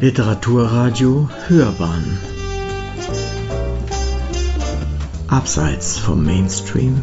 Literaturradio 0.00 1.28
Hörbahn 1.46 2.04
Abseits 5.28 5.98
vom 5.98 6.24
Mainstream 6.24 7.02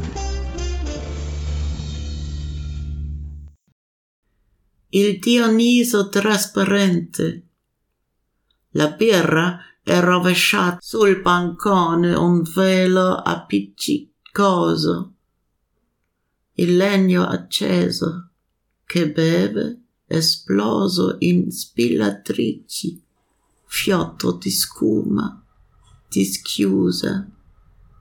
Il 4.90 5.20
Dioniso 5.20 6.10
trasparente. 6.10 7.46
La 8.70 8.90
birra 8.90 9.60
è 9.84 10.00
rovesciata 10.00 10.80
sul 10.82 11.22
bancone 11.22 12.16
un 12.16 12.42
velo 12.42 13.14
appiccicoso. 13.18 15.14
Il 16.54 16.76
legno 16.76 17.28
acceso 17.28 18.32
che 18.86 19.12
beve 19.12 19.87
esploso 20.08 21.18
in 21.20 21.52
spillatrici, 21.52 23.02
fiotto 23.66 24.32
di 24.32 24.50
scuma, 24.50 25.44
dischiusa, 26.10 27.30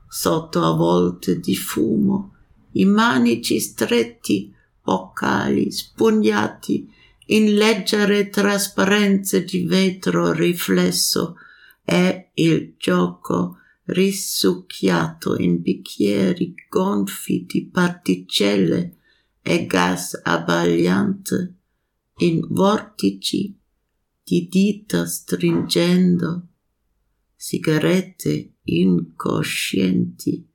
sotto 0.09 0.63
a 0.63 0.73
volte 0.75 1.41
di 1.41 1.57
fumo, 1.57 2.35
i 2.73 2.85
manici 2.85 3.59
stretti, 3.59 4.55
boccali 4.83 5.71
spugnati 5.73 6.89
in 7.27 7.55
leggere 7.55 8.29
trasparenze 8.29 9.45
di 9.45 9.65
vetro 9.65 10.33
riflesso 10.33 11.37
e 11.85 12.31
il 12.35 12.75
gioco 12.79 13.59
risucchiato 13.87 15.37
in 15.37 15.61
bicchieri 15.61 16.55
gonfi 16.69 17.45
di 17.47 17.67
particelle 17.67 18.97
e 19.43 19.67
gas 19.67 20.21
abbagliante 20.23 21.55
in 22.19 22.47
vortici 22.49 23.55
di 24.25 24.49
dita 24.49 25.07
stringendo, 25.07 26.47
sigarette 27.35 28.55
incoscienti 28.63 30.49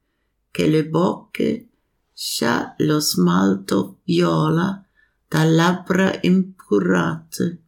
che 0.49 0.67
le 0.67 0.87
bocche 0.87 1.69
sa 2.11 2.73
lo 2.79 2.99
smalto 2.99 3.99
viola 4.03 4.83
da 5.27 5.43
labbra 5.43 6.19
impurate, 6.21 7.61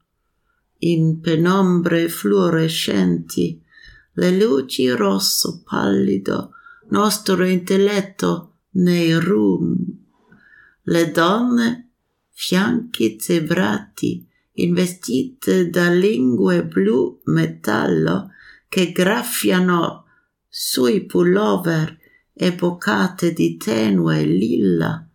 in 0.80 1.20
penombre 1.22 2.10
fluorescenti, 2.10 3.64
le 4.14 4.38
luci 4.38 4.90
rosso 4.90 5.62
pallido, 5.64 6.52
nostro 6.90 7.46
intelletto 7.46 8.56
nei 8.72 9.14
rum. 9.14 9.76
Le 10.82 11.12
donne 11.12 11.83
fianchi 12.34 13.18
zebrati, 13.20 14.28
investite 14.54 15.70
da 15.70 15.90
lingue 15.90 16.66
blu 16.66 17.22
metallo 17.26 18.32
che 18.68 18.92
graffiano 18.92 20.06
sui 20.50 21.06
pullover 21.06 21.98
e 22.34 22.54
boccate 22.54 23.32
di 23.34 23.56
tenue 23.58 24.24
lilla, 24.24 25.08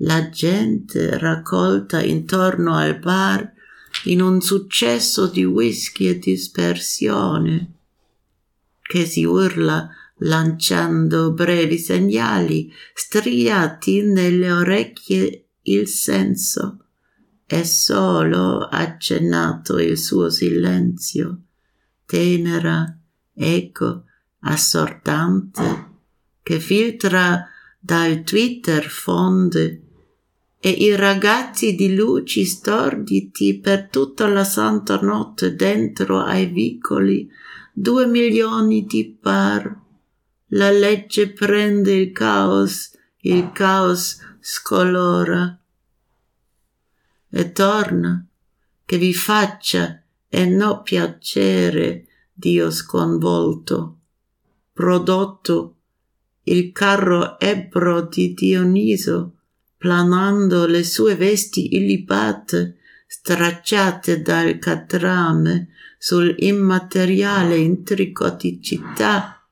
la 0.00 0.28
gente 0.28 1.18
raccolta 1.18 2.02
intorno 2.02 2.74
al 2.74 2.98
bar 2.98 3.52
in 4.04 4.20
un 4.20 4.40
successo 4.42 5.26
di 5.26 5.44
whisky 5.44 6.08
e 6.08 6.18
dispersione, 6.18 7.72
che 8.82 9.06
si 9.06 9.24
urla 9.24 9.88
lanciando 10.18 11.32
brevi 11.32 11.78
segnali 11.78 12.72
striati 12.94 14.02
nelle 14.02 14.52
orecchie 14.52 15.45
il 15.66 15.88
senso. 15.88 16.78
È 17.44 17.62
solo 17.62 18.66
accennato 18.66 19.78
il 19.78 19.96
suo 19.96 20.28
silenzio, 20.30 21.42
tenera, 22.04 22.98
eco, 23.34 24.04
assortante, 24.40 25.90
che 26.42 26.58
filtra 26.58 27.48
dal 27.78 28.22
Twitter 28.22 28.84
fonde. 28.84 29.82
E 30.58 30.70
i 30.70 30.96
ragazzi 30.96 31.76
di 31.76 31.94
luci 31.94 32.44
storditi 32.44 33.60
per 33.60 33.88
tutta 33.88 34.26
la 34.26 34.42
santa 34.42 34.98
notte 35.00 35.54
dentro 35.54 36.20
ai 36.20 36.46
vicoli, 36.46 37.30
due 37.72 38.06
milioni 38.06 38.84
di 38.86 39.16
par. 39.20 39.84
La 40.50 40.70
legge 40.70 41.28
prende 41.30 41.92
il 41.92 42.12
caos, 42.12 42.90
il 43.20 43.52
caos 43.52 44.18
scolora. 44.48 45.58
E 47.28 47.50
torna, 47.50 48.24
che 48.84 48.96
vi 48.96 49.12
faccia 49.12 50.00
e 50.28 50.46
no 50.46 50.82
piacere, 50.82 52.06
Dio 52.32 52.70
sconvolto, 52.70 53.98
prodotto 54.72 55.74
il 56.44 56.70
carro 56.70 57.40
ebbro 57.40 58.02
di 58.02 58.34
Dioniso, 58.34 59.32
planando 59.76 60.66
le 60.66 60.84
sue 60.84 61.16
vesti 61.16 61.74
illibate, 61.74 62.76
stracciate 63.04 64.22
dal 64.22 64.60
catrame 64.60 65.70
sul 65.98 66.32
immateriale 66.38 67.56
intrico 67.56 68.30
di 68.30 68.62
città, 68.62 69.44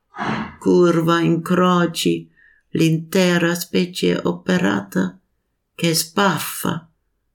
curva 0.60 1.18
in 1.18 1.42
croci, 1.42 2.30
l'intera 2.76 3.54
specie 3.54 4.20
operata 4.22 5.18
che 5.74 5.94
spaffa, 5.94 6.88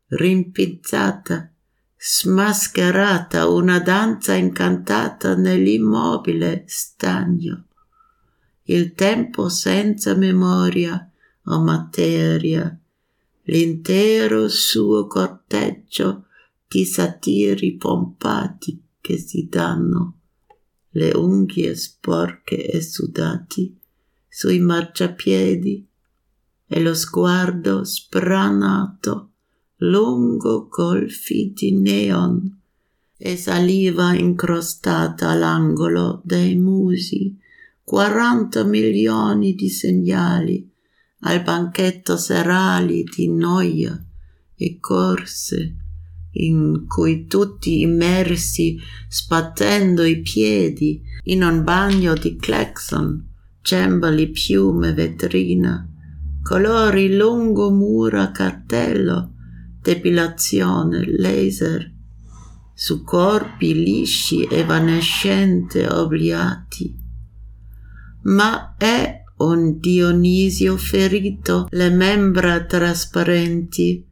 rimpizzata, 0.08 1.52
smascherata 1.98 3.48
una 3.48 3.80
danza 3.80 4.34
incantata 4.34 5.36
nell'immobile 5.36 6.64
stagno. 6.68 7.66
Il 8.64 8.94
tempo 8.94 9.50
senza 9.50 10.14
memoria 10.16 11.10
o 11.46 11.62
materia, 11.62 12.78
l'intero 13.44 14.48
suo 14.48 15.08
corteggio 15.08 16.26
di 16.68 16.86
satiri 16.86 17.76
pompati 17.76 18.82
che 19.02 19.18
si 19.18 19.48
danno, 19.50 20.20
le 20.92 21.12
unghie 21.16 21.76
sporche 21.76 22.66
e 22.70 22.82
sudati, 22.82 23.79
sui 24.30 24.60
marciapiedi 24.60 25.88
e 26.68 26.80
lo 26.80 26.94
sguardo 26.94 27.84
spranato 27.84 29.32
lungo 29.78 30.68
golfi 30.70 31.52
di 31.56 31.76
neon 31.76 32.58
e 33.18 33.36
saliva 33.36 34.14
incrostata 34.14 35.30
all'angolo 35.30 36.22
dei 36.24 36.56
musi, 36.56 37.38
quaranta 37.84 38.64
milioni 38.64 39.56
di 39.56 39.70
segnali 39.70 40.72
al 41.22 41.42
banchetto 41.44 42.16
serali 42.16 43.04
di 43.04 43.28
noia 43.28 44.02
e 44.56 44.80
corse 44.80 45.76
in 46.34 46.86
cui 46.88 47.26
tutti 47.26 47.82
immersi 47.82 48.78
sbattendo 49.10 50.04
i 50.04 50.22
piedi 50.22 51.02
in 51.24 51.44
un 51.44 51.64
bagno 51.64 52.14
di 52.14 52.38
clacson 52.38 53.29
cembali, 53.70 54.30
piume, 54.30 54.94
vetrina, 54.94 55.88
colori 56.42 57.16
lungo 57.16 57.70
mura, 57.70 58.32
cartello, 58.32 59.34
depilazione, 59.80 61.06
laser, 61.06 61.94
su 62.74 63.04
corpi 63.04 63.76
lisci, 63.76 64.48
evanescente, 64.50 65.88
obliati. 65.88 66.98
Ma 68.24 68.74
è 68.76 69.24
un 69.38 69.78
Dionisio 69.78 70.76
ferito, 70.76 71.68
le 71.70 71.92
membra 71.92 72.66
trasparenti, 72.66 74.04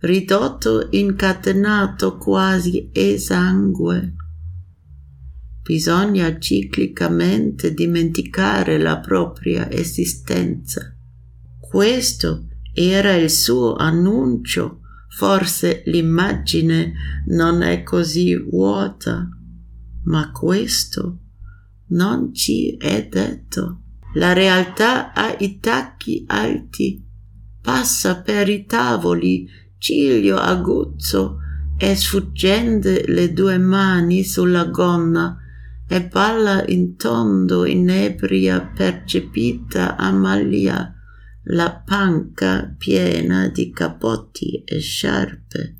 ridotto 0.00 0.88
incatenato 0.90 2.18
quasi 2.18 2.90
esangue 2.92 4.12
bisogna 5.66 6.38
ciclicamente 6.38 7.74
dimenticare 7.74 8.78
la 8.78 9.00
propria 9.00 9.68
esistenza. 9.68 10.94
Questo 11.58 12.46
era 12.72 13.16
il 13.16 13.28
suo 13.28 13.74
annuncio, 13.74 14.82
forse 15.08 15.82
l'immagine 15.86 16.92
non 17.26 17.62
è 17.62 17.82
così 17.82 18.36
vuota, 18.36 19.28
ma 20.04 20.30
questo 20.30 21.18
non 21.88 22.32
ci 22.32 22.76
è 22.76 23.08
detto. 23.10 23.80
La 24.14 24.32
realtà 24.32 25.12
ha 25.12 25.34
i 25.36 25.58
tacchi 25.58 26.22
alti, 26.28 27.04
passa 27.60 28.20
per 28.22 28.48
i 28.48 28.66
tavoli, 28.66 29.48
ciglio 29.78 30.36
aguzzo, 30.36 31.38
e 31.76 31.96
sfuggendo 31.96 32.88
le 33.06 33.32
due 33.32 33.58
mani 33.58 34.22
sulla 34.22 34.66
gonna 34.66 35.40
e 35.88 36.06
balla 36.08 36.64
in 36.66 36.96
tondo 36.96 37.64
inebria 37.64 38.60
percepita 38.60 39.96
Amalia, 39.96 40.92
la 41.44 41.80
panca 41.84 42.74
piena 42.76 43.48
di 43.48 43.70
capotti 43.70 44.64
e 44.64 44.80
sciarpe, 44.80 45.76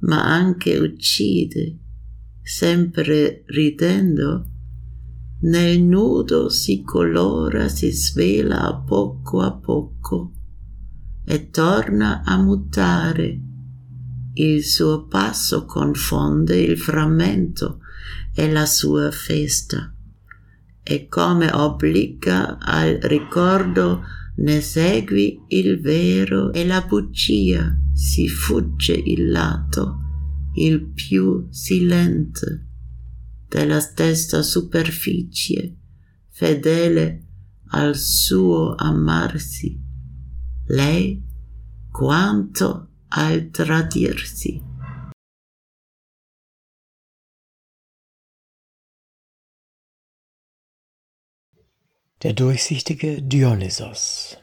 ma 0.00 0.24
anche 0.24 0.76
uccide, 0.76 1.78
sempre 2.42 3.44
ridendo, 3.46 4.48
nel 5.42 5.80
nudo 5.82 6.48
si 6.48 6.82
colora, 6.82 7.68
si 7.68 7.92
svela 7.92 8.62
a 8.62 8.76
poco 8.76 9.40
a 9.40 9.52
poco 9.52 10.32
e 11.24 11.50
torna 11.50 12.22
a 12.24 12.36
mutare. 12.42 13.40
Il 14.32 14.64
suo 14.64 15.06
passo 15.06 15.64
confonde 15.64 16.60
il 16.60 16.76
frammento 16.76 17.80
e 18.34 18.50
la 18.50 18.66
sua 18.66 19.10
festa. 19.10 19.94
E 20.82 21.08
come 21.08 21.50
obbliga 21.52 22.58
al 22.58 22.98
ricordo 23.02 24.02
ne 24.36 24.60
segui 24.60 25.40
il 25.48 25.80
vero 25.80 26.52
e 26.52 26.66
la 26.66 26.82
bugia, 26.82 27.76
si 27.92 28.28
fugge 28.28 28.92
il 28.92 29.30
lato, 29.30 29.98
il 30.54 30.90
più 30.90 31.46
silente 31.50 32.66
della 33.48 33.80
stessa 33.80 34.42
superficie, 34.42 35.76
fedele 36.28 37.26
al 37.68 37.96
suo 37.96 38.74
amarsi, 38.74 39.80
lei 40.66 41.22
quanto 41.90 42.88
al 43.08 43.50
tradirsi. 43.50 44.60
Der 52.24 52.32
durchsichtige 52.32 53.20
Dionysos. 53.20 54.38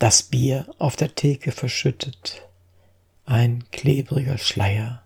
Das 0.00 0.24
Bier 0.24 0.66
auf 0.80 0.96
der 0.96 1.14
Theke 1.14 1.52
verschüttet, 1.52 2.42
ein 3.26 3.62
klebriger 3.70 4.36
Schleier, 4.36 5.04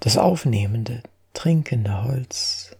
das 0.00 0.16
aufnehmende, 0.16 1.02
trinkende 1.34 2.04
Holz, 2.04 2.74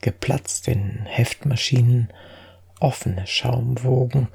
geplatzt 0.00 0.68
in 0.68 1.04
Heftmaschinen, 1.06 2.12
offene 2.78 3.26
Schaumwogen 3.26 4.28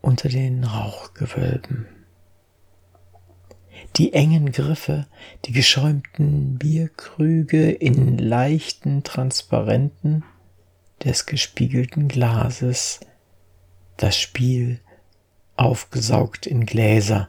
unter 0.00 0.30
den 0.30 0.64
Rauchgewölben 0.64 1.88
die 3.96 4.12
engen 4.12 4.52
Griffe, 4.52 5.06
die 5.44 5.52
geschäumten 5.52 6.58
Bierkrüge 6.58 7.70
in 7.70 8.18
leichten 8.18 9.02
Transparenten 9.02 10.24
des 11.04 11.26
gespiegelten 11.26 12.08
Glases, 12.08 13.00
das 13.96 14.16
Spiel 14.16 14.80
aufgesaugt 15.56 16.46
in 16.46 16.66
Gläser, 16.66 17.28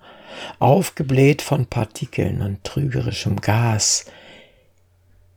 aufgebläht 0.60 1.42
von 1.42 1.66
Partikeln 1.66 2.42
und 2.42 2.64
trügerischem 2.64 3.38
Gas, 3.42 4.06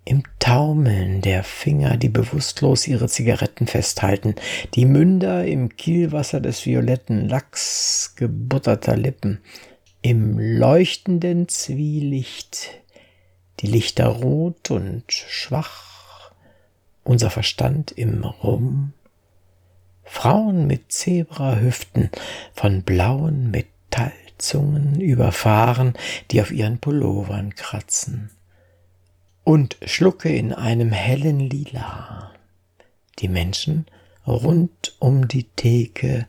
im 0.05 0.23
Taumeln 0.39 1.21
der 1.21 1.45
Finger, 1.45 1.97
die 1.97 2.09
bewusstlos 2.09 2.89
ihre 2.89 3.07
Zigaretten 3.07 3.67
festhalten, 3.67 4.35
die 4.75 4.87
Münder 4.87 5.45
im 5.45 5.77
Kielwasser 5.77 6.41
des 6.41 6.67
violetten 6.67 7.29
Lachs 7.29 8.15
gebutterter 8.17 8.97
Lippen, 8.97 9.41
im 10.03 10.39
leuchtenden 10.39 11.49
Zwielicht, 11.49 12.71
die 13.61 13.67
Lichter 13.67 14.07
rot 14.07 14.71
und 14.71 15.05
schwach, 15.09 16.33
unser 17.05 17.31
Verstand 17.31 17.93
im 17.93 18.25
Rum, 18.25 18.93
Frauen 20.05 20.67
mit 20.67 20.91
Zebrahüften, 20.91 22.11
von 22.55 22.83
blauen 22.83 23.51
Metallzungen 23.51 25.01
überfahren, 25.01 25.95
die 26.31 26.41
auf 26.41 26.51
ihren 26.51 26.79
Pullovern 26.79 27.55
kratzen, 27.55 28.31
und 29.45 29.77
schlucke 29.85 30.35
in 30.35 30.53
einem 30.53 30.93
hellen 30.93 31.41
Lila. 31.41 32.33
Die 33.19 33.29
Menschen 33.29 33.87
rund 34.27 34.95
um 34.99 35.29
die 35.29 35.45
Theke 35.45 36.27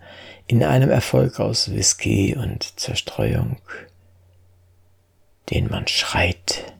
in 0.47 0.63
einem 0.63 0.89
Erfolg 0.89 1.39
aus 1.39 1.71
Whisky 1.71 2.35
und 2.35 2.79
Zerstreuung, 2.79 3.57
den 5.49 5.69
man 5.69 5.87
schreit, 5.87 6.73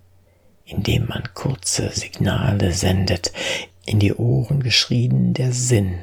indem 0.66 1.08
man 1.08 1.34
kurze 1.34 1.90
Signale 1.90 2.72
sendet, 2.72 3.32
in 3.86 4.00
die 4.00 4.14
Ohren 4.14 4.62
geschrien 4.64 5.34
der 5.34 5.52
Sinn, 5.52 6.00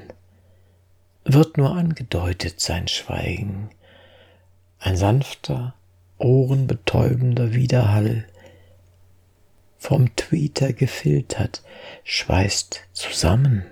wird 1.24 1.56
nur 1.56 1.72
angedeutet 1.72 2.60
sein 2.60 2.88
Schweigen, 2.88 3.70
ein 4.78 4.96
sanfter, 4.96 5.74
ohrenbetäubender 6.18 7.52
Widerhall, 7.54 8.26
vom 9.78 10.14
Tweeter 10.16 10.72
gefiltert, 10.72 11.62
schweißt 12.02 12.80
zusammen 12.92 13.64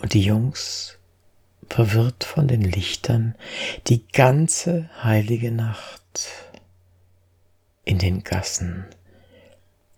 und 0.00 0.14
die 0.14 0.22
Jungs, 0.22 0.98
verwirrt 1.68 2.24
von 2.24 2.48
den 2.48 2.62
Lichtern, 2.62 3.36
die 3.86 4.06
ganze 4.08 4.90
heilige 5.02 5.52
Nacht 5.52 6.28
in 7.84 7.98
den 7.98 8.24
Gassen. 8.24 8.86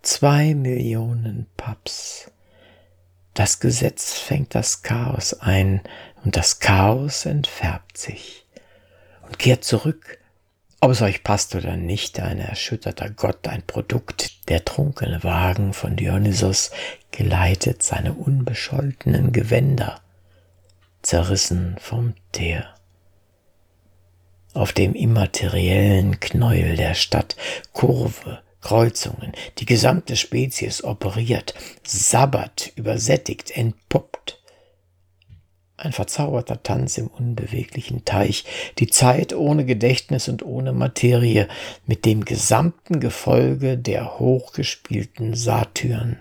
Zwei 0.01 0.53
Millionen 0.53 1.47
Pubs. 1.57 2.31
Das 3.33 3.59
Gesetz 3.59 4.13
fängt 4.13 4.53
das 4.53 4.83
Chaos 4.83 5.33
ein 5.33 5.81
und 6.23 6.37
das 6.37 6.59
Chaos 6.59 7.25
entfärbt 7.25 7.97
sich 7.97 8.45
und 9.23 9.39
kehrt 9.39 9.63
zurück 9.63 10.19
ob 10.83 10.91
es 10.91 11.01
euch 11.01 11.23
passt 11.23 11.55
oder 11.55 11.77
nicht, 11.77 12.19
ein 12.19 12.39
erschütterter 12.39 13.09
Gott, 13.09 13.47
ein 13.47 13.61
Produkt, 13.65 14.49
der 14.49 14.65
trunkene 14.65 15.23
Wagen 15.23 15.71
von 15.71 15.95
Dionysos 15.95 16.71
geleitet 17.11 17.81
seine 17.81 18.11
unbescholtenen 18.11 19.31
Gewänder, 19.31 20.01
zerrissen 21.01 21.77
vom 21.79 22.15
Teer. 22.33 22.75
Auf 24.53 24.73
dem 24.73 24.93
immateriellen 24.93 26.19
Knäuel 26.19 26.75
der 26.75 26.95
Stadt, 26.95 27.37
Kurve, 27.71 28.41
Kreuzungen, 28.59 29.31
die 29.59 29.65
gesamte 29.65 30.17
Spezies 30.17 30.83
operiert, 30.83 31.53
sabbert, 31.87 32.73
übersättigt, 32.75 33.51
entpuppt, 33.55 34.42
ein 35.77 35.91
verzauberter 35.91 36.61
Tanz 36.61 36.97
im 36.97 37.07
unbeweglichen 37.07 38.05
Teich, 38.05 38.45
die 38.79 38.87
Zeit 38.87 39.33
ohne 39.33 39.65
Gedächtnis 39.65 40.27
und 40.29 40.43
ohne 40.43 40.71
Materie, 40.71 41.47
mit 41.85 42.05
dem 42.05 42.25
gesamten 42.25 42.99
Gefolge 42.99 43.77
der 43.77 44.19
hochgespielten 44.19 45.33
Satyren, 45.33 46.17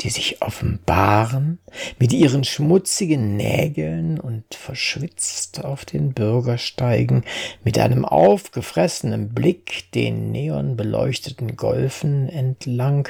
die 0.00 0.10
sich 0.10 0.42
offenbaren, 0.42 1.58
mit 1.98 2.12
ihren 2.12 2.44
schmutzigen 2.44 3.36
Nägeln 3.36 4.18
und 4.18 4.54
verschwitzt 4.54 5.64
auf 5.64 5.84
den 5.84 6.12
Bürgersteigen, 6.12 7.24
mit 7.64 7.78
einem 7.78 8.04
aufgefressenen 8.04 9.34
Blick 9.34 9.90
den 9.92 10.32
neonbeleuchteten 10.32 11.56
Golfen 11.56 12.28
entlang, 12.28 13.08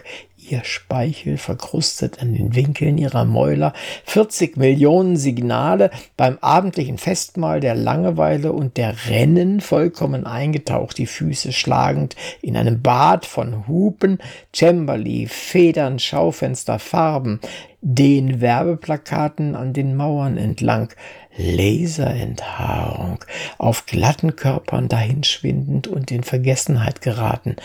ihr 0.49 0.64
Speichel 0.64 1.37
verkrustet 1.37 2.20
an 2.20 2.35
den 2.35 2.54
Winkeln 2.54 2.99
ihrer 2.99 3.25
Mäuler, 3.25 3.73
40 4.04 4.56
Millionen 4.56 5.16
Signale 5.16 5.90
beim 6.16 6.38
abendlichen 6.40 6.99
Festmahl 6.99 7.61
der 7.61 7.75
Langeweile 7.75 8.52
und 8.52 8.76
der 8.76 8.94
Rennen 9.09 9.61
vollkommen 9.61 10.26
eingetaucht, 10.26 10.99
die 10.99 11.06
Füße 11.06 11.52
schlagend 11.52 12.16
in 12.42 12.56
einem 12.56 12.82
Bad 12.82 13.26
von 13.26 13.66
Hupen, 13.68 14.18
Cembali, 14.54 15.26
Federn, 15.26 15.99
Schaufenster, 15.99 16.78
Farben, 16.78 17.40
den 17.80 18.40
Werbeplakaten 18.40 19.54
an 19.54 19.73
den 19.73 19.97
Mauern 19.97 20.37
entlang, 20.37 20.92
Laserenthaarung, 21.37 23.25
auf 23.59 23.87
glatten 23.87 24.37
Körpern 24.37 24.88
dahinschwindend 24.88 25.88
und 25.88 26.11
in 26.11 26.23
Vergessenheit 26.23 27.00
geraten. 27.00 27.56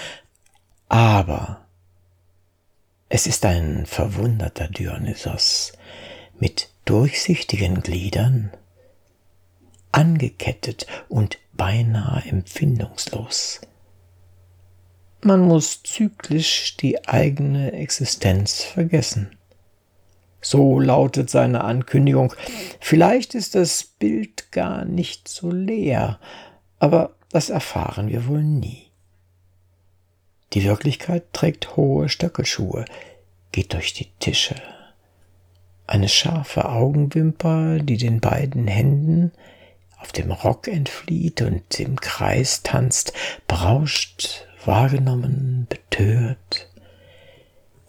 Aber 0.87 1.64
es 3.09 3.27
ist 3.27 3.45
ein 3.45 3.85
verwunderter 3.85 4.67
Dionysos 4.67 5.73
mit 6.39 6.69
durchsichtigen 6.85 7.81
Gliedern, 7.81 8.51
angekettet 9.91 10.87
und 11.07 11.37
beinahe 11.53 12.23
empfindungslos. 12.27 13.61
Man 15.21 15.41
muss 15.41 15.81
zyklisch 15.83 16.77
die 16.77 17.07
eigene 17.07 17.71
Existenz 17.71 18.63
vergessen. 18.63 19.37
So 20.41 20.79
lautet 20.79 21.29
seine 21.29 21.63
Ankündigung. 21.63 22.33
Vielleicht 22.79 23.33
ist 23.33 23.55
das 23.55 23.83
Bild 23.83 24.51
gar 24.51 24.85
nicht 24.85 25.27
so 25.27 25.49
leer, 25.49 26.19
aber 26.77 27.15
das 27.31 27.49
erfahren 27.49 28.09
wir 28.09 28.27
wohl 28.27 28.43
nie. 28.43 28.84
Die 30.53 30.63
Wirklichkeit 30.63 31.33
trägt 31.33 31.75
hohe 31.75 32.09
Stöckelschuhe, 32.09 32.85
geht 33.51 33.73
durch 33.73 33.93
die 33.93 34.09
Tische. 34.19 34.55
Eine 35.87 36.09
scharfe 36.09 36.69
Augenwimper, 36.69 37.79
die 37.79 37.97
den 37.97 38.19
beiden 38.19 38.67
Händen 38.67 39.31
auf 39.99 40.11
dem 40.11 40.31
Rock 40.31 40.67
entflieht 40.67 41.41
und 41.41 41.79
im 41.79 41.99
Kreis 41.99 42.63
tanzt, 42.63 43.13
berauscht, 43.47 44.45
wahrgenommen, 44.65 45.67
betört, 45.69 46.69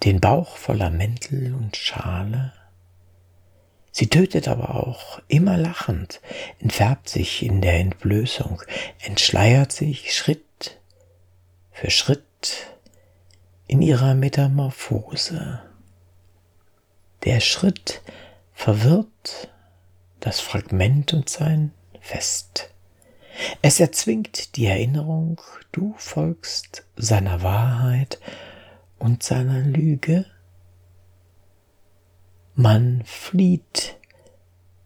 den 0.04 0.20
Bauch 0.20 0.56
voller 0.56 0.90
Mäntel 0.90 1.54
und 1.54 1.76
Schale. 1.76 2.52
Sie 3.90 4.08
tötet 4.08 4.46
aber 4.46 4.74
auch, 4.74 5.20
immer 5.26 5.56
lachend, 5.56 6.20
entfärbt 6.60 7.08
sich 7.08 7.42
in 7.42 7.62
der 7.62 7.80
Entblößung, 7.80 8.62
entschleiert 9.02 9.72
sich 9.72 10.14
Schritt 10.14 10.78
für 11.72 11.90
Schritt 11.90 12.25
in 13.66 13.82
ihrer 13.82 14.14
Metamorphose. 14.14 15.60
Der 17.24 17.40
Schritt 17.40 18.02
verwirrt 18.52 19.48
das 20.20 20.40
Fragment 20.40 21.12
und 21.12 21.28
sein 21.28 21.72
Fest. 22.00 22.70
Es 23.62 23.80
erzwingt 23.80 24.56
die 24.56 24.66
Erinnerung, 24.66 25.40
du 25.72 25.94
folgst 25.98 26.86
seiner 26.96 27.42
Wahrheit 27.42 28.18
und 28.98 29.22
seiner 29.22 29.60
Lüge. 29.60 30.24
Man 32.54 33.02
flieht 33.04 33.96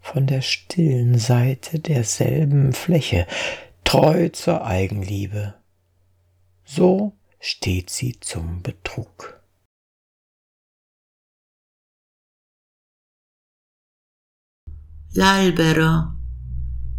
von 0.00 0.26
der 0.26 0.40
stillen 0.40 1.18
Seite 1.18 1.78
derselben 1.78 2.72
Fläche, 2.72 3.26
treu 3.84 4.28
zur 4.30 4.64
Eigenliebe. 4.64 5.54
So 6.64 7.12
steht 7.40 7.88
sie 7.88 8.20
zum 8.20 8.60
Betrug. 8.60 9.40
L'albero 15.14 16.18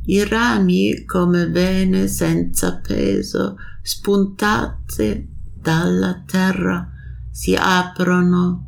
i 0.05 0.25
rami 0.25 1.05
come 1.05 1.47
vene 1.47 2.07
senza 2.07 2.79
peso 2.79 3.55
spuntate 3.83 5.27
dalla 5.53 6.23
terra 6.25 6.91
si 7.29 7.55
aprono 7.55 8.65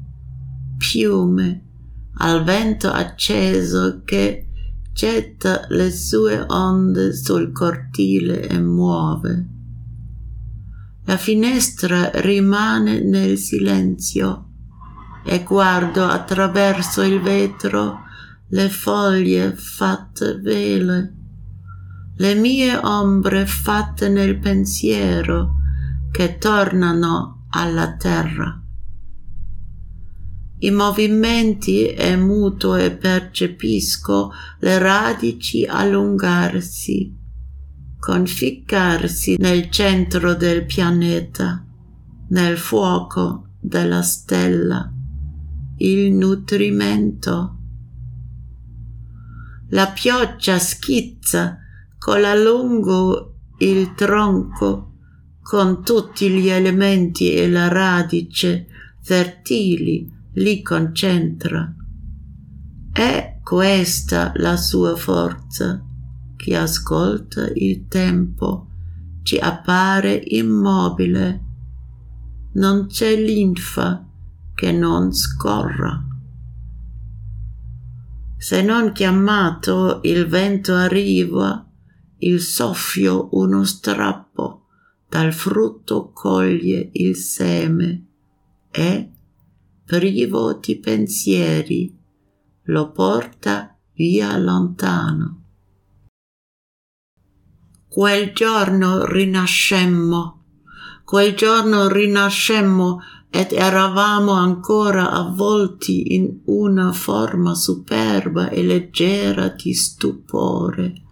piume 0.78 1.62
al 2.18 2.44
vento 2.44 2.90
acceso 2.90 4.04
che 4.06 4.48
getta 4.94 5.66
le 5.70 5.92
sue 5.92 6.46
onde 6.48 7.16
sul 7.16 7.52
cortile 7.52 8.48
e 8.48 8.60
muove. 8.60 9.53
La 11.06 11.18
finestra 11.18 12.12
rimane 12.16 13.02
nel 13.02 13.38
silenzio 13.38 14.50
e 15.26 15.44
guardo 15.44 16.06
attraverso 16.06 17.02
il 17.02 17.20
vetro 17.20 18.02
le 18.50 18.70
foglie 18.70 19.54
fatte 19.54 20.38
vele 20.40 21.22
le 22.18 22.36
mie 22.36 22.78
ombre 22.78 23.48
fatte 23.48 24.08
nel 24.08 24.38
pensiero 24.38 25.56
che 26.12 26.38
tornano 26.38 27.48
alla 27.50 27.96
terra. 27.96 28.62
I 30.60 30.70
movimenti 30.70 31.88
è 31.88 32.16
muto 32.16 32.76
e 32.76 32.92
percepisco 32.92 34.32
le 34.60 34.78
radici 34.78 35.66
allungarsi, 35.66 37.14
conficcarsi 38.04 39.38
nel 39.40 39.70
centro 39.70 40.36
del 40.36 40.66
pianeta, 40.66 41.66
nel 42.32 42.58
fuoco 42.58 43.52
della 43.62 44.02
stella, 44.02 44.92
il 45.78 46.12
nutrimento. 46.12 47.60
La 49.70 49.88
pioggia 49.88 50.60
schizza 50.60 51.60
cola 51.98 52.36
lungo 52.36 53.36
il 53.60 53.94
tronco 53.94 54.96
con 55.42 55.82
tutti 55.82 56.30
gli 56.30 56.50
elementi 56.50 57.34
e 57.34 57.50
la 57.50 57.70
radice 57.70 58.68
fertili 59.00 60.12
li 60.34 60.62
concentra. 60.62 61.74
È 62.92 63.40
questa 63.42 64.34
la 64.36 64.58
sua 64.58 64.94
forza 64.98 65.88
che 66.44 66.58
ascolta 66.58 67.50
il 67.54 67.88
tempo, 67.88 68.68
ci 69.24 69.38
appare 69.38 70.22
immobile. 70.26 71.42
Non 72.56 72.88
c'è 72.88 73.16
linfa 73.16 74.06
che 74.54 74.74
non 74.74 75.14
scorra. 75.14 76.06
Se 78.36 78.62
non 78.62 78.92
chiamato 78.92 80.02
il 80.04 80.28
vento 80.28 80.74
arriva, 80.74 81.66
il 82.18 82.42
soffio 82.42 83.30
uno 83.32 83.64
strappo, 83.64 84.66
dal 85.08 85.32
frutto 85.32 86.12
coglie 86.12 86.90
il 86.92 87.16
seme 87.16 88.06
e, 88.70 89.12
privo 89.86 90.56
di 90.56 90.78
pensieri, 90.78 91.98
lo 92.64 92.92
porta 92.92 93.78
via 93.94 94.36
lontano. 94.38 95.43
Quel 97.94 98.34
giorno 98.34 99.06
rinascemmo, 99.06 100.46
quel 101.04 101.36
giorno 101.36 101.88
rinascemmo 101.88 103.00
ed 103.30 103.52
eravamo 103.52 104.32
ancora 104.32 105.12
avvolti 105.12 106.16
in 106.16 106.40
una 106.46 106.92
forma 106.92 107.54
superba 107.54 108.50
e 108.50 108.64
leggera 108.64 109.50
di 109.50 109.76
stupore. 109.76 111.04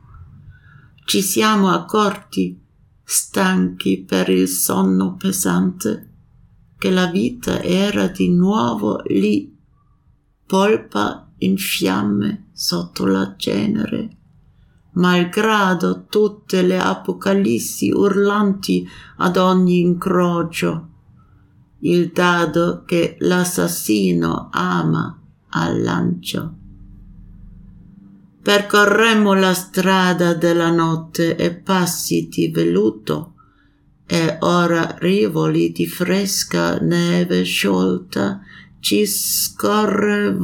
Ci 1.05 1.21
siamo 1.21 1.69
accorti, 1.69 2.59
stanchi 3.03 4.03
per 4.03 4.29
il 4.29 4.47
sonno 4.47 5.17
pesante, 5.17 6.13
che 6.79 6.89
la 6.89 7.05
vita 7.05 7.61
era 7.61 8.07
di 8.07 8.27
nuovo 8.31 9.03
lì, 9.05 9.55
polpa 10.47 11.31
in 11.37 11.57
fiamme 11.57 12.49
sotto 12.53 13.05
la 13.05 13.35
cenere, 13.37 14.20
malgrado 14.93 16.05
tutte 16.09 16.61
le 16.61 16.79
apocalissi 16.79 17.91
urlanti 17.91 18.87
ad 19.17 19.37
ogni 19.37 19.79
incrocio, 19.79 20.87
il 21.79 22.11
dado 22.11 22.83
che 22.85 23.15
l'assassino 23.19 24.49
ama 24.51 25.17
al 25.49 25.81
lancio. 25.81 26.55
Percorremmo 28.41 29.33
la 29.33 29.53
strada 29.53 30.33
della 30.33 30.71
notte 30.71 31.35
e 31.35 31.53
passi 31.53 32.27
di 32.27 32.49
velluto 32.49 33.35
e 34.07 34.37
ora 34.39 34.95
rivoli 34.99 35.71
di 35.71 35.87
fresca 35.87 36.79
neve 36.79 37.43
sciolta 37.43 38.41
ci 38.79 39.05
scorrevano 39.05 40.41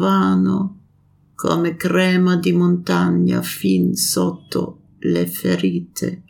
come 1.38 1.75
crema 1.75 2.36
di 2.36 2.51
montagna 2.51 3.44
fin 3.44 3.94
sotto 3.94 4.96
le 5.01 5.27
ferite. 5.27 6.24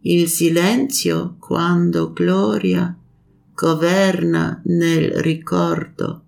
Il 0.00 0.26
silenzio 0.26 1.36
quando 1.38 2.12
gloria 2.12 2.98
governa 3.54 4.60
nel 4.64 5.12
ricordo 5.20 6.24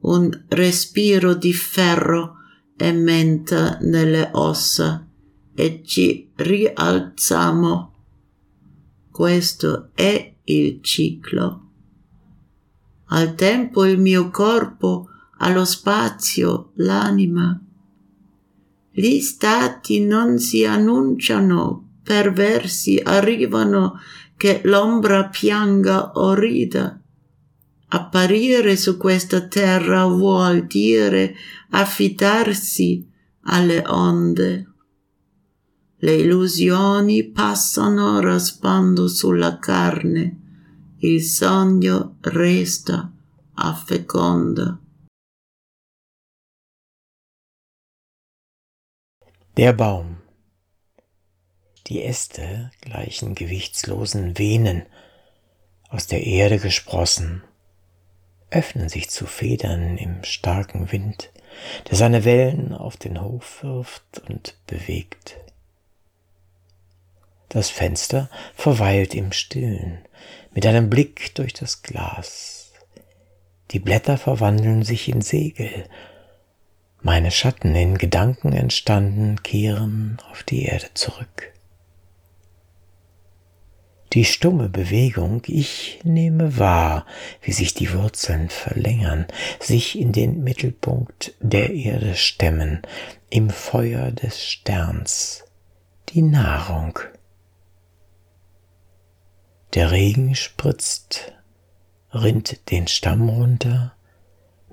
un 0.00 0.28
respiro 0.48 1.34
di 1.34 1.52
ferro 1.52 2.38
e 2.76 2.90
menta 2.90 3.78
nelle 3.82 4.30
ossa 4.32 5.06
e 5.54 5.82
ci 5.84 6.28
rialziamo. 6.34 7.94
Questo 9.12 9.90
è 9.94 10.34
il 10.42 10.82
ciclo. 10.82 11.60
Al 13.10 13.36
tempo 13.36 13.84
il 13.84 14.00
mio 14.00 14.28
corpo, 14.30 15.06
allo 15.42 15.64
spazio 15.64 16.72
l'anima. 16.76 17.60
Gli 18.90 19.20
stati 19.20 20.04
non 20.04 20.38
si 20.38 20.64
annunciano, 20.64 21.98
perversi 22.02 23.00
arrivano 23.02 24.00
che 24.36 24.60
l'ombra 24.64 25.28
pianga 25.28 26.12
o 26.12 26.34
rida 26.34 26.96
Apparire 27.94 28.74
su 28.78 28.96
questa 28.96 29.46
terra 29.48 30.06
vuol 30.06 30.66
dire 30.66 31.34
affidarsi 31.70 33.06
alle 33.42 33.84
onde. 33.86 34.66
Le 35.98 36.14
illusioni 36.14 37.24
passano 37.24 38.18
raspando 38.20 39.08
sulla 39.08 39.58
carne, 39.58 40.38
il 41.00 41.22
sogno 41.22 42.16
resta 42.20 43.12
a 43.54 43.74
feconda. 43.74 44.81
Der 49.58 49.74
Baum. 49.74 50.16
Die 51.86 52.02
Äste 52.02 52.70
gleichen 52.80 53.34
gewichtslosen 53.34 54.38
Venen, 54.38 54.86
aus 55.90 56.06
der 56.06 56.26
Erde 56.26 56.58
gesprossen 56.58 57.44
öffnen 58.48 58.88
sich 58.88 59.10
zu 59.10 59.26
Federn 59.26 59.98
im 59.98 60.24
starken 60.24 60.90
Wind, 60.90 61.30
der 61.90 61.98
seine 61.98 62.24
Wellen 62.24 62.72
auf 62.72 62.96
den 62.96 63.20
Hof 63.20 63.62
wirft 63.62 64.22
und 64.26 64.56
bewegt. 64.66 65.36
Das 67.50 67.68
Fenster 67.68 68.30
verweilt 68.54 69.14
im 69.14 69.32
Stillen, 69.32 69.98
mit 70.52 70.64
einem 70.64 70.88
Blick 70.88 71.34
durch 71.34 71.52
das 71.52 71.82
Glas. 71.82 72.72
Die 73.70 73.80
Blätter 73.80 74.16
verwandeln 74.16 74.82
sich 74.82 75.10
in 75.10 75.20
Segel. 75.20 75.84
Meine 77.04 77.32
Schatten 77.32 77.74
in 77.74 77.98
Gedanken 77.98 78.52
entstanden 78.52 79.42
kehren 79.42 80.18
auf 80.30 80.44
die 80.44 80.66
Erde 80.66 80.86
zurück. 80.94 81.52
Die 84.12 84.24
stumme 84.24 84.68
Bewegung, 84.68 85.42
ich 85.46 85.98
nehme 86.04 86.58
wahr, 86.58 87.04
wie 87.40 87.50
sich 87.50 87.74
die 87.74 87.92
Wurzeln 87.92 88.50
verlängern, 88.50 89.26
sich 89.58 89.98
in 89.98 90.12
den 90.12 90.44
Mittelpunkt 90.44 91.34
der 91.40 91.70
Erde 91.70 92.14
stemmen, 92.14 92.82
im 93.30 93.50
Feuer 93.50 94.12
des 94.12 94.44
Sterns, 94.44 95.44
die 96.10 96.22
Nahrung 96.22 97.00
der 99.74 99.90
Regen 99.90 100.36
spritzt, 100.36 101.32
rinnt 102.12 102.70
den 102.70 102.86
Stamm 102.86 103.28
runter 103.28 103.96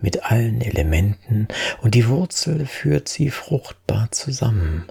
mit 0.02 0.24
allen 0.24 0.62
Elementen 0.62 1.48
und 1.82 1.96
die 1.96 2.08
Wurzel 2.08 2.66
führt 2.66 3.10
sie 3.10 3.30
fruchtbar 3.30 4.12
zusammen. 4.12 4.88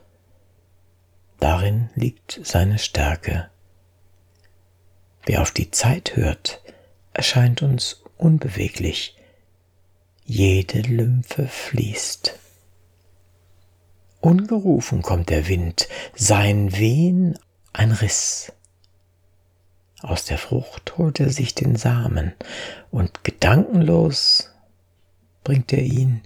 Darin 1.41 1.91
liegt 1.95 2.41
seine 2.43 2.79
Stärke. 2.79 3.49
Wer 5.25 5.43
auf 5.43 5.53
die 5.53 5.71
Zeit 5.71 6.17
hört, 6.17 6.62
erscheint 7.12 7.62
uns 7.62 8.03
unbeweglich. 8.17 9.17
Jede 10.25 10.81
Lymphe 10.81 11.47
fließt. 11.47 12.38
Ungerufen 14.21 15.03
kommt 15.03 15.31
der 15.31 15.49
Wind, 15.49 15.88
sein 16.15 16.77
Wehen 16.77 17.38
ein 17.73 17.93
Riss. 17.93 18.53
Aus 20.00 20.25
der 20.25 20.38
Frucht 20.38 20.99
holt 20.99 21.21
er 21.21 21.31
sich 21.31 21.55
den 21.55 21.77
Samen 21.77 22.33
und 22.91 23.25
gedankenlos 23.25 24.50
bringt 25.49 25.73
er 25.73 25.83
ihn 25.83 26.21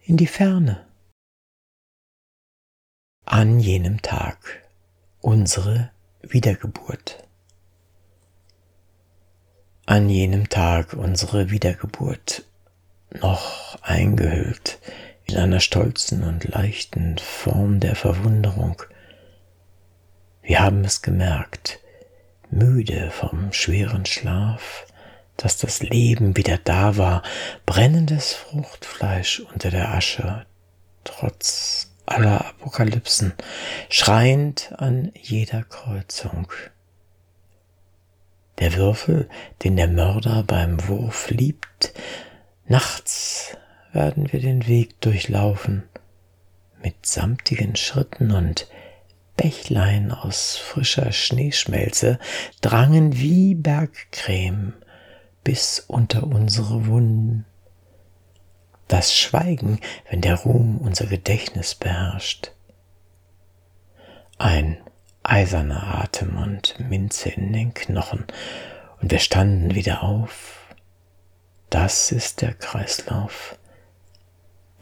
in 0.00 0.16
die 0.16 0.26
Ferne. 0.26 0.84
An 3.24 3.60
jenem 3.60 4.02
Tag 4.02 4.68
unsere 5.20 5.92
Wiedergeburt. 6.22 7.22
An 9.86 10.08
jenem 10.08 10.48
Tag 10.48 10.94
unsere 10.94 11.52
Wiedergeburt, 11.52 12.44
noch 13.20 13.80
eingehüllt 13.82 14.80
in 15.26 15.36
einer 15.36 15.60
stolzen 15.60 16.24
und 16.24 16.42
leichten 16.42 17.18
Form 17.18 17.78
der 17.78 17.94
Verwunderung. 17.94 18.82
Wir 20.42 20.58
haben 20.58 20.82
es 20.82 21.02
gemerkt, 21.02 21.78
müde 22.50 23.12
vom 23.12 23.52
schweren 23.52 24.06
Schlaf, 24.06 24.89
dass 25.40 25.56
das 25.56 25.80
Leben 25.80 26.36
wieder 26.36 26.58
da 26.58 26.98
war, 26.98 27.22
brennendes 27.64 28.34
Fruchtfleisch 28.34 29.40
unter 29.40 29.70
der 29.70 29.94
Asche, 29.94 30.44
trotz 31.02 31.92
aller 32.04 32.44
Apokalypsen, 32.44 33.32
schreiend 33.88 34.72
an 34.76 35.12
jeder 35.14 35.62
Kreuzung. 35.62 36.52
Der 38.58 38.74
Würfel, 38.74 39.30
den 39.64 39.76
der 39.76 39.88
Mörder 39.88 40.42
beim 40.42 40.86
Wurf 40.88 41.30
liebt, 41.30 41.94
nachts 42.66 43.56
werden 43.92 44.30
wir 44.32 44.40
den 44.40 44.66
Weg 44.66 45.00
durchlaufen, 45.00 45.84
mit 46.82 47.06
samtigen 47.06 47.76
Schritten 47.76 48.30
und 48.30 48.68
Bächlein 49.38 50.12
aus 50.12 50.58
frischer 50.58 51.12
Schneeschmelze 51.12 52.18
drangen 52.60 53.16
wie 53.16 53.54
Bergcreme 53.54 54.74
bis 55.50 55.80
unter 55.80 56.22
unsere 56.22 56.86
Wunden. 56.86 57.44
Das 58.86 59.12
Schweigen, 59.12 59.80
wenn 60.08 60.20
der 60.20 60.36
Ruhm 60.36 60.78
unser 60.78 61.06
Gedächtnis 61.06 61.74
beherrscht. 61.74 62.52
Ein 64.38 64.78
eiserner 65.24 66.02
Atem 66.02 66.40
und 66.40 66.78
Minze 66.78 67.30
in 67.30 67.52
den 67.52 67.74
Knochen, 67.74 68.26
und 69.02 69.10
wir 69.10 69.18
standen 69.18 69.74
wieder 69.74 70.04
auf. 70.04 70.72
Das 71.68 72.12
ist 72.12 72.42
der 72.42 72.54
Kreislauf 72.54 73.58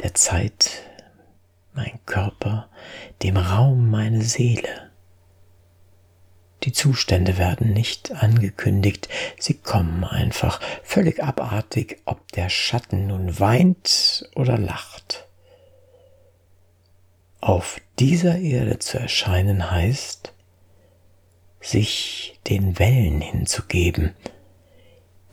der 0.02 0.12
Zeit 0.12 0.82
mein 1.72 1.98
Körper, 2.04 2.68
dem 3.22 3.38
Raum 3.38 3.90
meine 3.90 4.20
Seele. 4.20 4.87
Die 6.64 6.72
Zustände 6.72 7.38
werden 7.38 7.72
nicht 7.72 8.10
angekündigt, 8.12 9.08
sie 9.38 9.54
kommen 9.54 10.04
einfach, 10.04 10.60
völlig 10.82 11.22
abartig, 11.22 12.00
ob 12.04 12.32
der 12.32 12.48
Schatten 12.48 13.06
nun 13.06 13.38
weint 13.38 14.28
oder 14.34 14.58
lacht. 14.58 15.28
Auf 17.40 17.80
dieser 17.98 18.38
Erde 18.38 18.80
zu 18.80 18.98
erscheinen 18.98 19.70
heißt, 19.70 20.32
sich 21.60 22.38
den 22.48 22.78
Wellen 22.78 23.20
hinzugeben. 23.20 24.14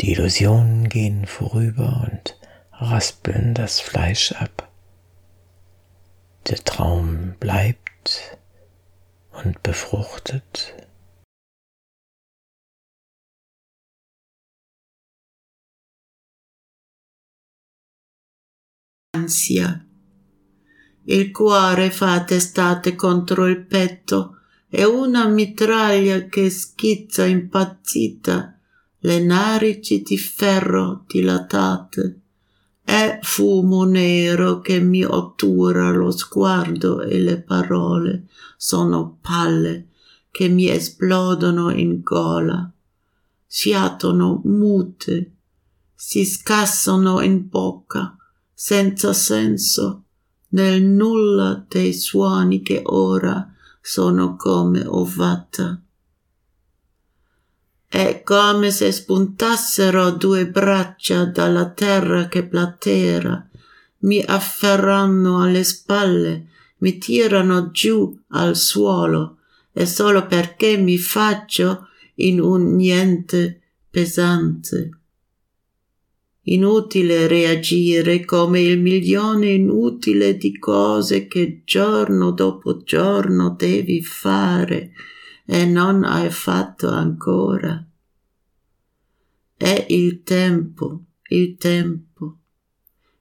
Die 0.01 0.11
Illusionen 0.11 0.89
gehen 0.89 1.25
vorüber 1.25 2.07
und 2.11 2.37
raspeln 2.73 3.53
das 3.53 3.79
Fleisch 3.79 4.33
ab. 4.33 4.69
Der 6.47 6.63
Traum 6.63 7.35
bleibt 7.39 8.37
und 9.43 9.63
befruchtet. 9.63 10.73
Ansia. 19.15 19.85
Il 21.03 21.31
cuore 21.31 21.89
fa 21.89 22.23
testate 22.25 22.95
contro 22.95 23.47
il 23.47 23.65
petto 23.65 24.39
e 24.67 24.83
una 24.83 25.27
mitraglia 25.27 26.25
che 26.25 26.49
schizza 26.49 27.23
impazzita. 27.23 28.59
Le 28.99 29.19
narici 29.23 30.01
di 30.01 30.17
ferro 30.17 31.05
dilatate. 31.07 32.19
È 32.83 33.19
fumo 33.21 33.85
nero 33.85 34.59
che 34.59 34.79
mi 34.81 35.03
ottura 35.03 35.91
lo 35.91 36.11
sguardo 36.11 37.01
e 37.01 37.19
le 37.19 37.41
parole 37.41 38.27
sono 38.57 39.17
palle 39.21 39.89
che 40.29 40.49
mi 40.49 40.69
esplodono 40.69 41.71
in 41.71 42.01
gola, 42.01 42.69
fiatono 43.47 44.41
mute, 44.43 45.35
si 45.93 46.25
scassano 46.25 47.21
in 47.21 47.47
bocca, 47.47 48.14
senza 48.57 49.11
senso, 49.11 50.03
nel 50.49 50.81
nulla 50.81 51.65
dei 51.67 51.93
suoni 51.93 52.61
che 52.61 52.81
ora 52.85 53.53
sono 53.81 54.37
come 54.37 54.85
ovata. 54.85 55.79
È 57.85 58.23
come 58.23 58.71
se 58.71 58.93
spuntassero 58.93 60.11
due 60.11 60.47
braccia 60.47 61.25
dalla 61.25 61.69
terra 61.69 62.29
che 62.29 62.47
platera, 62.47 63.47
mi 63.99 64.23
afferrano 64.23 65.41
alle 65.41 65.63
spalle, 65.65 66.47
mi 66.77 66.97
tirano 66.97 67.71
giù 67.71 68.17
al 68.29 68.55
suolo, 68.55 69.39
e 69.73 69.85
solo 69.85 70.25
perché 70.25 70.77
mi 70.77 70.97
faccio 70.97 71.89
in 72.15 72.39
un 72.39 72.75
niente 72.75 73.61
pesante. 73.89 74.99
Inutile 76.47 77.27
reagire 77.27 78.23
come 78.23 78.61
il 78.61 78.79
milione 78.79 79.47
inutile 79.47 80.37
di 80.37 80.57
cose 80.59 81.25
che 81.25 81.63
giorno 81.65 82.31
dopo 82.31 82.83
giorno 82.83 83.55
devi 83.57 84.03
fare 84.03 84.91
e 85.45 85.65
non 85.65 86.03
hai 86.03 86.29
fatto 86.29 86.89
ancora. 86.89 87.83
È 89.57 89.85
il 89.89 90.21
tempo, 90.21 91.05
il 91.29 91.55
tempo, 91.57 92.37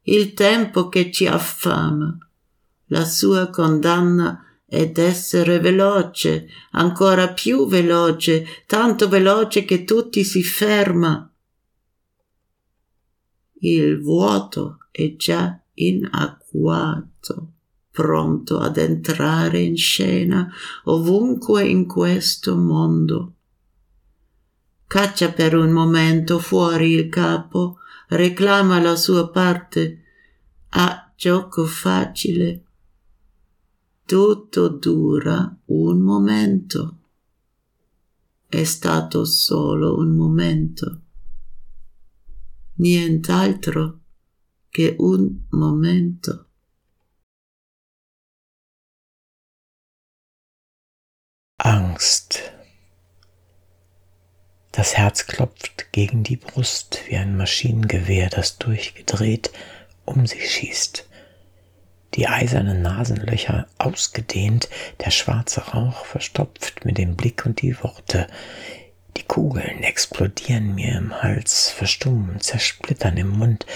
il 0.03 0.35
tempo 0.35 0.89
che 0.91 1.11
ci 1.11 1.27
affama. 1.27 2.19
La 2.89 3.07
sua 3.07 3.49
condanna 3.49 4.45
è 4.67 4.91
d'essere 4.91 5.61
veloce, 5.61 6.49
ancora 6.73 7.33
più 7.33 7.67
veloce, 7.67 8.45
tanto 8.67 9.09
veloce 9.09 9.65
che 9.65 9.85
tutti 9.85 10.25
si 10.25 10.43
ferma. 10.43 11.34
Il 13.65 14.03
vuoto 14.03 14.81
è 14.91 15.17
già 15.17 15.59
in 15.75 16.07
agguato 16.13 17.53
pronto 17.91 18.59
ad 18.59 18.77
entrare 18.77 19.61
in 19.61 19.79
scena 19.79 20.53
ovunque 20.85 21.65
in 21.65 21.87
questo 21.87 22.57
mondo. 22.57 23.33
Caccia 24.87 25.33
per 25.33 25.57
un 25.57 25.71
momento 25.71 26.41
fuori 26.41 26.91
il 26.91 27.09
capo, 27.09 27.79
reclama 28.09 28.83
la 28.83 28.97
sua 28.97 29.31
parte 29.31 30.03
a 30.71 31.11
gioco 31.17 31.65
facile. 31.65 32.65
Tutto 34.05 34.69
dura 34.69 35.57
un 35.67 36.01
momento. 36.01 36.99
È 38.47 38.63
stato 38.63 39.25
solo 39.25 39.97
un 39.97 40.15
momento. 40.15 41.04
Nient'altro 42.77 44.01
che 44.69 44.97
un 44.99 45.47
momento. 45.51 46.47
Angst. 51.57 52.53
Das 54.73 54.97
Herz 54.97 55.29
klopft 55.29 55.93
gegen 55.93 56.25
die 56.25 56.37
Brust 56.37 57.03
wie 57.07 57.17
ein 57.17 57.37
Maschinengewehr, 57.37 58.29
das 58.29 58.59
durchgedreht 58.59 59.53
um 60.05 60.27
sich 60.27 60.51
schießt. 60.51 61.09
Die 62.15 62.27
eisernen 62.27 62.83
Nasenlöcher 62.83 63.69
ausgedehnt, 63.79 64.69
der 65.05 65.13
schwarze 65.13 65.61
Rauch 65.61 66.05
verstopft 66.05 66.85
mir 66.85 66.93
den 66.93 67.15
Blick 67.15 67.47
und 67.47 67.63
die 67.63 67.81
Worte. 67.83 68.27
Die 69.17 69.23
Kugeln 69.23 69.83
explodieren 69.83 70.75
mir 70.75 70.97
im 70.97 71.23
Hals, 71.23 71.71
verstummen, 71.71 72.41
zersplittern 72.41 73.17
im 73.17 73.29
Mund, 73.29 73.67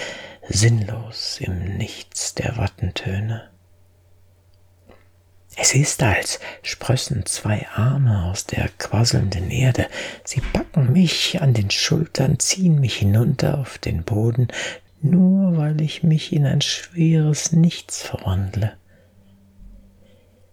sinnlos 0.47 1.37
im 1.39 1.77
Nichts 1.77 2.35
der 2.35 2.57
Wattentöne. 2.57 3.49
Es 5.55 5.73
ist, 5.73 6.01
als 6.03 6.39
sprössen 6.61 7.25
zwei 7.25 7.67
Arme 7.75 8.25
aus 8.25 8.45
der 8.45 8.69
quasselnden 8.77 9.51
Erde. 9.51 9.87
Sie 10.23 10.41
packen 10.41 10.93
mich 10.93 11.41
an 11.41 11.53
den 11.53 11.69
Schultern, 11.69 12.39
ziehen 12.39 12.79
mich 12.79 12.95
hinunter 12.97 13.57
auf 13.57 13.77
den 13.77 14.03
Boden, 14.03 14.47
nur 15.01 15.57
weil 15.57 15.81
ich 15.81 16.03
mich 16.03 16.31
in 16.31 16.45
ein 16.45 16.61
schweres 16.61 17.51
Nichts 17.51 18.01
verwandle. 18.03 18.78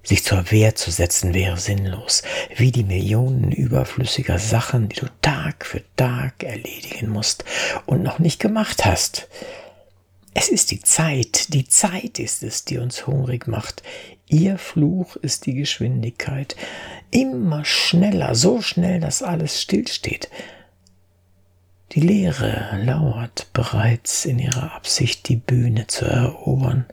Sich 0.07 0.23
zur 0.23 0.53
Wehr 0.53 0.77
zu 0.77 0.93
setzen 0.93 1.35
wäre 1.35 1.57
sinnlos, 1.57 2.23
wie 2.55 2.71
die 2.71 2.85
Millionen 2.85 3.51
überflüssiger 3.51 4.39
Sachen, 4.39 4.89
die 4.89 5.01
du 5.01 5.07
Tag 5.21 5.67
für 5.67 5.83
Tag 5.97 6.45
erledigen 6.45 7.09
musst 7.09 7.45
und 7.87 8.05
noch 8.05 8.21
nicht 8.21 8.39
gemacht 8.39 8.85
hast. 8.85 9.29
Es 10.33 10.49
ist 10.49 10.71
die 10.71 10.79
Zeit, 10.79 11.53
die 11.53 11.67
Zeit 11.67 12.21
ist 12.21 12.45
es, 12.45 12.65
die 12.65 12.79
uns 12.79 13.09
hungrig 13.09 13.49
macht. 13.49 13.83
Ihr 14.29 14.59
Fluch 14.59 15.17
ist 15.17 15.47
die 15.47 15.55
Geschwindigkeit. 15.55 16.55
Immer 17.11 17.65
schneller, 17.65 18.37
so 18.37 18.63
schnell, 18.63 19.01
dass 19.01 19.25
alles 19.25 19.61
stillsteht. 19.61 20.31
Die 21.93 22.01
Leere 22.01 22.79
lauert 22.81 23.49
bereits 23.53 24.25
in 24.25 24.39
ihrer 24.39 24.73
Absicht, 24.73 25.29
die 25.29 25.37
Bühne 25.37 25.89
zu 25.89 26.05
erobern. 26.05 26.85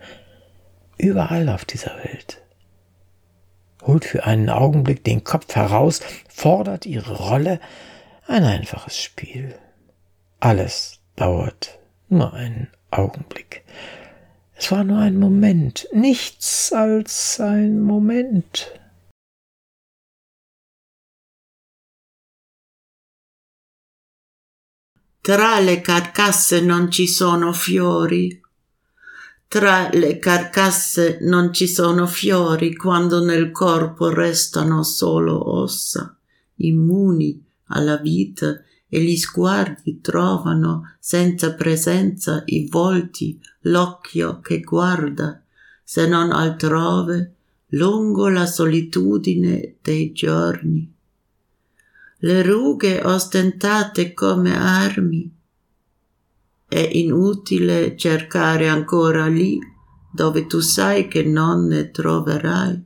Überall 0.97 1.49
auf 1.49 1.63
dieser 1.63 1.95
Welt. 1.97 2.39
Holt 3.85 4.05
für 4.05 4.23
einen 4.25 4.49
Augenblick 4.49 5.03
den 5.03 5.23
Kopf 5.23 5.55
heraus, 5.55 6.01
fordert 6.29 6.85
ihre 6.85 7.15
Rolle. 7.15 7.59
Ein 8.27 8.43
einfaches 8.43 9.01
Spiel. 9.01 9.55
Alles 10.39 10.99
dauert 11.15 11.79
nur 12.09 12.33
einen 12.33 12.69
Augenblick. 12.91 13.63
Es 14.55 14.71
war 14.71 14.83
nur 14.83 14.99
ein 14.99 15.17
Moment, 15.17 15.87
nichts 15.91 16.71
als 16.71 17.39
ein 17.39 17.81
Moment. 17.81 18.71
Tra 25.21 25.59
le 25.59 25.81
carcasse 25.81 26.61
non 26.61 26.91
ci 26.91 27.07
sono 27.07 27.53
fiori. 27.53 28.42
Tra 29.53 29.87
le 29.93 30.17
carcasse 30.17 31.19
non 31.21 31.53
ci 31.53 31.67
sono 31.67 32.07
fiori 32.07 32.75
quando 32.75 33.23
nel 33.23 33.51
corpo 33.51 34.09
restano 34.09 34.81
solo 34.81 35.53
ossa, 35.59 36.17
immuni 36.55 37.39
alla 37.65 37.97
vita 37.97 38.59
e 38.89 38.99
gli 38.99 39.15
sguardi 39.15 40.01
trovano 40.01 40.95
senza 40.99 41.53
presenza 41.53 42.41
i 42.47 42.67
volti, 42.67 43.39
l'occhio 43.65 44.39
che 44.39 44.61
guarda, 44.61 45.39
se 45.83 46.07
non 46.07 46.31
altrove, 46.31 47.35
lungo 47.67 48.29
la 48.29 48.47
solitudine 48.47 49.75
dei 49.83 50.13
giorni. 50.13 50.91
Le 52.17 52.41
rughe 52.41 53.03
ostentate 53.03 54.15
come 54.15 54.57
armi. 54.57 55.32
È 56.73 56.89
inutile 56.93 57.95
cercare 57.95 58.67
ancora 58.67 59.27
lì 59.27 59.59
dove 60.11 60.47
tu 60.47 60.59
sai 60.59 61.07
che 61.07 61.21
non 61.21 61.67
ne 61.67 61.91
troverai. 61.91 62.83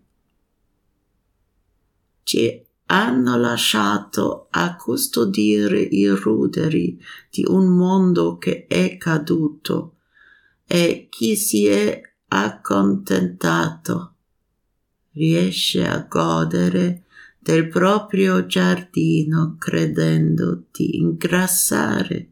Ci 2.21 2.65
hanno 2.87 3.37
lasciato 3.37 4.47
a 4.49 4.75
custodire 4.75 5.79
i 5.79 6.05
ruderi 6.09 7.01
di 7.29 7.45
un 7.47 7.77
mondo 7.77 8.37
che 8.37 8.65
è 8.67 8.97
caduto 8.97 9.95
e 10.65 11.07
chi 11.09 11.37
si 11.37 11.67
è 11.67 12.01
accontentato 12.27 14.15
riesce 15.13 15.87
a 15.87 16.05
godere 16.09 17.03
del 17.39 17.69
proprio 17.69 18.45
giardino 18.47 19.55
credendo 19.57 20.65
di 20.71 20.97
ingrassare 20.97 22.31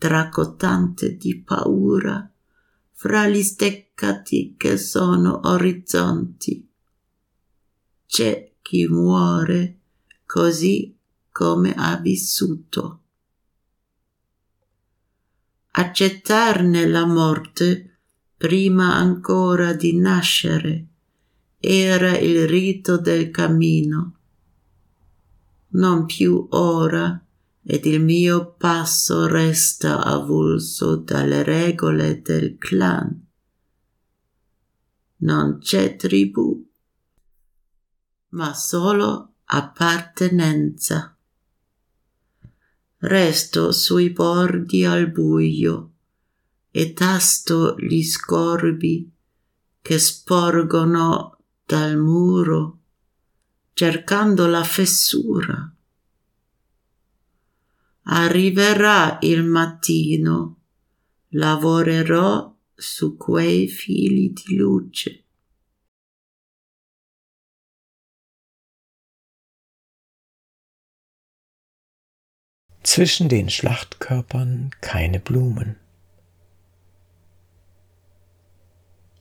tracotante 0.00 1.18
di 1.18 1.42
paura 1.42 2.26
fra 2.92 3.28
gli 3.28 3.42
steccati 3.42 4.54
che 4.56 4.78
sono 4.78 5.40
orizzonti. 5.44 6.66
C'è 8.06 8.50
chi 8.62 8.86
muore 8.86 9.80
così 10.24 10.96
come 11.30 11.74
ha 11.76 11.98
vissuto. 11.98 13.02
Accettarne 15.72 16.86
la 16.86 17.04
morte 17.04 17.98
prima 18.38 18.94
ancora 18.94 19.74
di 19.74 19.98
nascere 19.98 20.86
era 21.58 22.16
il 22.16 22.48
rito 22.48 22.96
del 22.96 23.30
cammino. 23.30 24.16
Non 25.72 26.06
più 26.06 26.46
ora 26.52 27.22
ed 27.70 27.86
il 27.86 28.02
mio 28.02 28.54
passo 28.58 29.28
resta 29.28 30.02
avulso 30.02 30.96
dalle 30.96 31.44
regole 31.44 32.20
del 32.20 32.56
clan. 32.58 33.26
Non 35.18 35.58
c'è 35.60 35.94
tribù 35.94 36.66
ma 38.30 38.54
solo 38.54 39.34
appartenenza. 39.44 41.16
Resto 42.98 43.70
sui 43.70 44.10
bordi 44.10 44.84
al 44.84 45.08
buio 45.08 45.92
e 46.72 46.92
tasto 46.92 47.76
gli 47.78 48.02
scorbi 48.02 49.10
che 49.80 49.98
sporgono 49.98 51.38
dal 51.64 51.96
muro 51.98 52.78
cercando 53.72 54.46
la 54.46 54.62
fessura. 54.62 55.72
Arriverà 58.12 59.18
il 59.22 59.44
mattino, 59.44 60.62
lavorerò 61.28 62.52
su 62.74 63.16
quei 63.16 63.68
fili 63.68 64.32
di 64.32 64.56
luce. 64.56 65.24
Zwischen 72.82 73.28
den 73.28 73.48
Schlachtkörpern 73.48 74.70
keine 74.80 75.20
Blumen. 75.20 75.79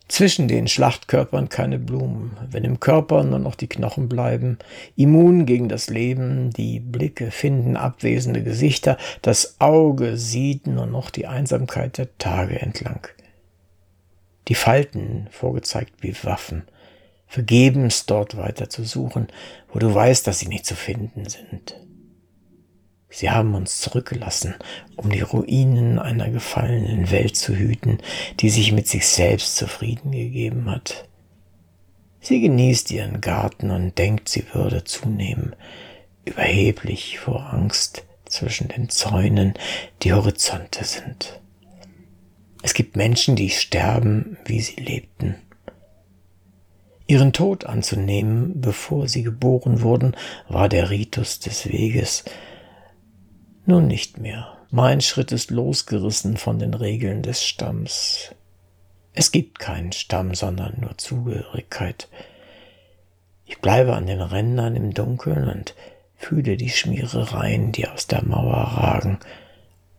Zwischen 0.09 0.47
den 0.47 0.67
Schlachtkörpern 0.67 1.49
keine 1.49 1.77
Blumen, 1.77 2.35
wenn 2.49 2.63
im 2.63 2.79
Körper 2.79 3.23
nur 3.23 3.37
noch 3.37 3.53
die 3.53 3.69
Knochen 3.69 4.09
bleiben, 4.09 4.57
immun 4.95 5.45
gegen 5.45 5.69
das 5.69 5.87
Leben, 5.87 6.49
die 6.49 6.79
Blicke 6.79 7.29
finden 7.29 7.77
abwesende 7.77 8.43
Gesichter, 8.43 8.97
das 9.21 9.61
Auge 9.61 10.17
sieht 10.17 10.65
nur 10.65 10.87
noch 10.87 11.11
die 11.11 11.27
Einsamkeit 11.27 11.99
der 11.99 12.17
Tage 12.17 12.59
entlang. 12.59 13.07
Die 14.47 14.55
Falten 14.55 15.27
vorgezeigt 15.29 15.93
wie 16.01 16.15
Waffen, 16.23 16.63
vergebens 17.27 18.07
dort 18.07 18.35
weiter 18.35 18.67
zu 18.67 18.83
suchen, 18.83 19.27
wo 19.71 19.77
du 19.77 19.93
weißt, 19.93 20.25
dass 20.25 20.39
sie 20.39 20.47
nicht 20.47 20.65
zu 20.65 20.73
finden 20.73 21.29
sind. 21.29 21.79
Sie 23.09 23.29
haben 23.29 23.55
uns 23.55 23.81
zurückgelassen, 23.81 24.55
um 24.95 25.09
die 25.09 25.21
Ruinen 25.21 25.97
einer 25.97 26.29
gefallenen 26.29 27.09
Welt 27.09 27.35
zu 27.35 27.55
hüten, 27.55 27.99
die 28.39 28.49
sich 28.49 28.71
mit 28.71 28.87
sich 28.87 29.07
selbst 29.07 29.55
zufrieden 29.55 30.11
gegeben 30.11 30.69
hat. 30.69 31.07
Sie 32.21 32.41
genießt 32.41 32.91
ihren 32.91 33.21
Garten 33.21 33.71
und 33.71 33.97
denkt, 33.97 34.29
sie 34.29 34.45
würde 34.53 34.83
zunehmen, 34.83 35.55
überheblich 36.25 37.19
vor 37.19 37.51
Angst 37.53 38.03
zwischen 38.25 38.67
den 38.67 38.89
Zäunen, 38.89 39.53
die 40.03 40.13
Horizonte 40.13 40.83
sind. 40.83 41.39
Es 42.61 42.73
gibt 42.73 42.95
Menschen, 42.95 43.35
die 43.35 43.49
sterben, 43.49 44.37
wie 44.45 44.59
sie 44.59 44.75
lebten. 44.75 45.35
Ihren 47.07 47.33
Tod 47.33 47.65
anzunehmen, 47.65 48.61
bevor 48.61 49.07
sie 49.07 49.23
geboren 49.23 49.81
wurden, 49.81 50.15
war 50.47 50.69
der 50.69 50.91
Ritus 50.91 51.39
des 51.39 51.67
Weges. 51.67 52.23
Nun 53.69 53.85
nicht 53.85 54.17
mehr. 54.17 54.57
Mein 54.71 54.99
Schritt 54.99 55.31
ist 55.31 55.51
losgerissen 55.51 56.37
von 56.37 56.57
den 56.57 56.73
Regeln 56.73 57.21
des 57.21 57.45
Stamms. 57.45 58.33
Es 59.13 59.31
gibt 59.31 59.59
keinen 59.59 59.91
Stamm, 59.91 60.33
sondern 60.33 60.79
nur 60.79 60.97
Zugehörigkeit. 60.97 62.07
Ich 63.45 63.59
bleibe 63.59 63.93
an 63.93 64.07
den 64.07 64.21
Rändern 64.21 64.75
im 64.75 64.95
Dunkeln 64.95 65.47
und 65.47 65.75
fühle 66.15 66.57
die 66.57 66.71
Schmierereien, 66.71 67.71
die 67.71 67.87
aus 67.87 68.07
der 68.07 68.25
Mauer 68.25 68.55
ragen, 68.55 69.19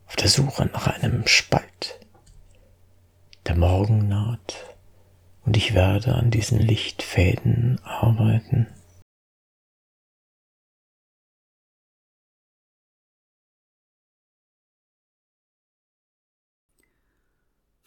auf 0.09 0.17
der 0.17 0.31
Suche 0.31 0.69
nach 0.73 0.89
einem 0.89 1.29
Spalt. 1.29 2.01
Der 3.47 3.55
Morgen 3.55 4.09
naht 4.09 4.57
und 5.47 5.57
ich 5.57 5.75
werde 5.75 6.17
an 6.17 6.33
diesen 6.33 6.59
Lichtfäden 6.59 7.81
arbeiten. 7.85 8.67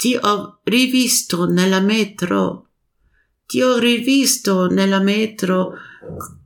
Ti 0.03 0.17
ho 0.19 0.59
rivisto 0.63 1.45
nella 1.45 1.79
metro. 1.79 2.71
Ti 3.45 3.61
ho 3.61 3.77
rivisto 3.77 4.67
nella 4.67 4.99
metro 4.99 5.75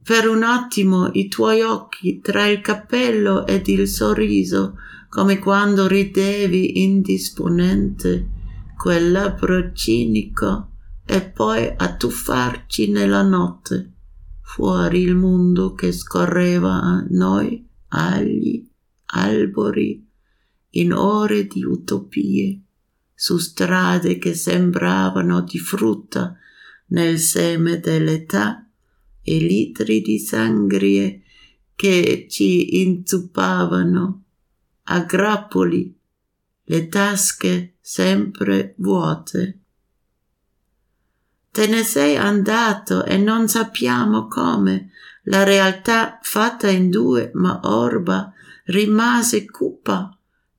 per 0.03 0.27
un 0.27 0.43
attimo 0.43 1.09
i 1.13 1.27
tuoi 1.27 1.61
occhi 1.61 2.19
tra 2.19 2.45
il 2.45 2.61
cappello 2.61 3.47
ed 3.47 3.67
il 3.67 3.87
sorriso, 3.87 4.75
come 5.09 5.39
quando 5.39 5.87
ridevi 5.87 6.83
indisponente, 6.83 8.29
quel 8.77 9.11
labbro 9.11 9.73
cinico, 9.73 10.73
e 11.03 11.27
poi 11.27 11.73
a 11.75 11.95
tuffarci 11.95 12.91
nella 12.91 13.23
notte, 13.23 13.93
fuori 14.39 15.01
il 15.01 15.15
mondo 15.15 15.73
che 15.73 15.91
scorreva 15.91 16.73
a 16.73 17.03
noi, 17.09 17.67
agli 17.87 18.69
albori, 19.15 20.07
in 20.73 20.93
ore 20.93 21.47
di 21.47 21.63
utopie 21.63 22.61
su 23.19 23.39
strade 23.39 24.19
che 24.19 24.35
sembravano 24.35 25.41
di 25.41 25.57
frutta 25.57 26.37
nel 26.89 27.17
seme 27.17 27.79
dell'età 27.79 28.63
e 29.23 29.37
litri 29.39 30.01
di 30.01 30.19
sangrie 30.19 31.23
che 31.73 32.27
ci 32.29 32.81
inzuppavano 32.83 34.23
a 34.83 34.99
grappoli, 34.99 35.97
le 36.63 36.87
tasche 36.89 37.77
sempre 37.81 38.75
vuote. 38.77 39.61
Te 41.49 41.65
ne 41.65 41.81
sei 41.81 42.17
andato 42.17 43.03
e 43.03 43.17
non 43.17 43.47
sappiamo 43.47 44.27
come. 44.27 44.91
La 45.23 45.43
realtà 45.43 46.19
fatta 46.21 46.69
in 46.69 46.91
due 46.91 47.31
ma 47.33 47.61
orba 47.63 48.31
rimase 48.65 49.49
cupa 49.49 50.16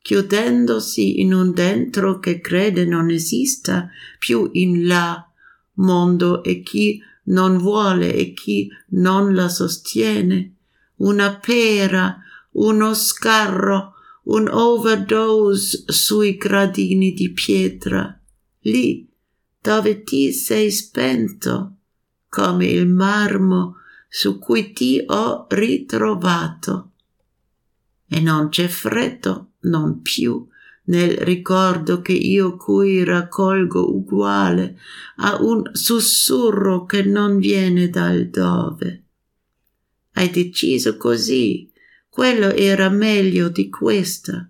chiudendosi 0.09 1.21
in 1.21 1.35
un 1.35 1.53
dentro 1.53 2.18
che 2.18 2.40
crede 2.40 2.87
non 2.87 3.11
esista 3.11 3.90
più 4.18 4.49
in 4.55 4.87
là 4.87 5.31
mondo 5.75 6.42
e 6.42 6.62
chi 6.62 6.99
non 7.25 7.59
vuole 7.59 8.14
e 8.14 8.33
chi 8.33 8.71
non 8.92 9.35
la 9.35 9.51
sostiene, 9.51 10.55
una 10.97 11.37
pera, 11.37 12.23
uno 12.53 12.94
scarro, 12.94 13.97
un 14.23 14.49
overdose 14.49 15.85
sui 15.88 16.38
gradini 16.38 17.12
di 17.12 17.31
pietra, 17.31 18.18
lì 18.61 19.07
dove 19.61 20.05
ti 20.05 20.33
sei 20.33 20.71
spento, 20.71 21.75
come 22.31 22.64
il 22.64 22.88
marmo 22.88 23.77
su 24.09 24.38
cui 24.38 24.73
ti 24.73 25.03
ho 25.07 25.44
ritrovato. 25.51 26.92
E 28.09 28.21
non 28.21 28.49
c'è 28.49 28.68
freddo 28.68 29.47
non 29.61 30.01
più 30.03 30.47
nel 30.88 31.16
ricordo 31.18 32.01
che 32.01 32.12
io 32.12 32.57
cui 32.57 33.05
raccolgo 33.05 33.94
uguale 33.94 34.79
a 35.16 35.42
un 35.42 35.62
sussurro 35.73 36.85
che 36.85 37.03
non 37.03 37.38
viene 37.38 37.88
dal 37.88 38.29
dove. 38.29 39.05
Hai 40.14 40.31
deciso 40.31 40.97
così, 40.97 41.71
quello 42.09 42.49
era 42.51 42.88
meglio 42.88 43.49
di 43.49 43.68
questa. 43.68 44.49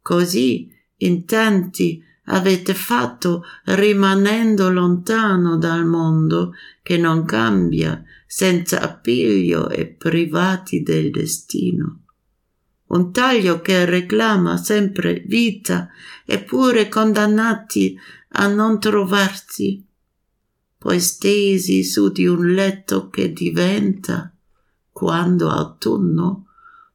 Così 0.00 0.70
in 0.98 1.24
tanti 1.24 2.02
avete 2.26 2.74
fatto 2.74 3.42
rimanendo 3.64 4.70
lontano 4.70 5.56
dal 5.56 5.84
mondo 5.84 6.52
che 6.82 6.96
non 6.96 7.24
cambia, 7.24 8.02
senza 8.26 8.80
appiglio 8.80 9.70
e 9.70 9.86
privati 9.86 10.82
del 10.82 11.10
destino 11.10 12.03
un 12.86 13.12
taglio 13.12 13.60
che 13.60 13.84
reclama 13.84 14.56
sempre 14.56 15.22
vita, 15.26 15.88
eppure 16.24 16.88
condannati 16.88 17.98
a 18.36 18.46
non 18.46 18.78
trovarsi, 18.78 19.84
poi 20.76 21.00
stesi 21.00 21.82
su 21.82 22.10
di 22.10 22.26
un 22.26 22.52
letto 22.52 23.08
che 23.08 23.32
diventa, 23.32 24.32
quando 24.92 25.50
autunno, 25.50 26.46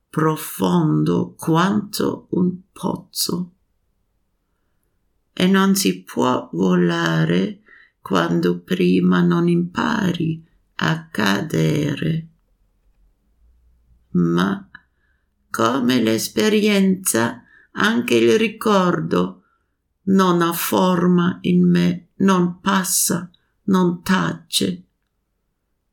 profondo 0.10 1.34
quanto 1.38 2.28
un 2.32 2.56
pozzo. 2.72 3.54
E 5.34 5.48
non 5.48 5.76
si 5.76 6.04
può 6.04 6.50
volare 6.52 7.62
quando 8.02 8.60
prima 8.60 9.22
non 9.22 9.48
impari 9.48 10.46
a 10.76 11.08
cadere. 11.08 12.28
Ma 14.12 14.69
come 15.50 16.02
l'esperienza, 16.02 17.44
anche 17.72 18.16
il 18.16 18.38
ricordo 18.38 19.44
non 20.10 20.42
ha 20.42 20.54
forma 20.54 21.38
in 21.42 21.70
me, 21.70 22.10
non 22.18 22.60
passa, 22.60 23.30
non 23.64 24.02
tace. 24.02 24.84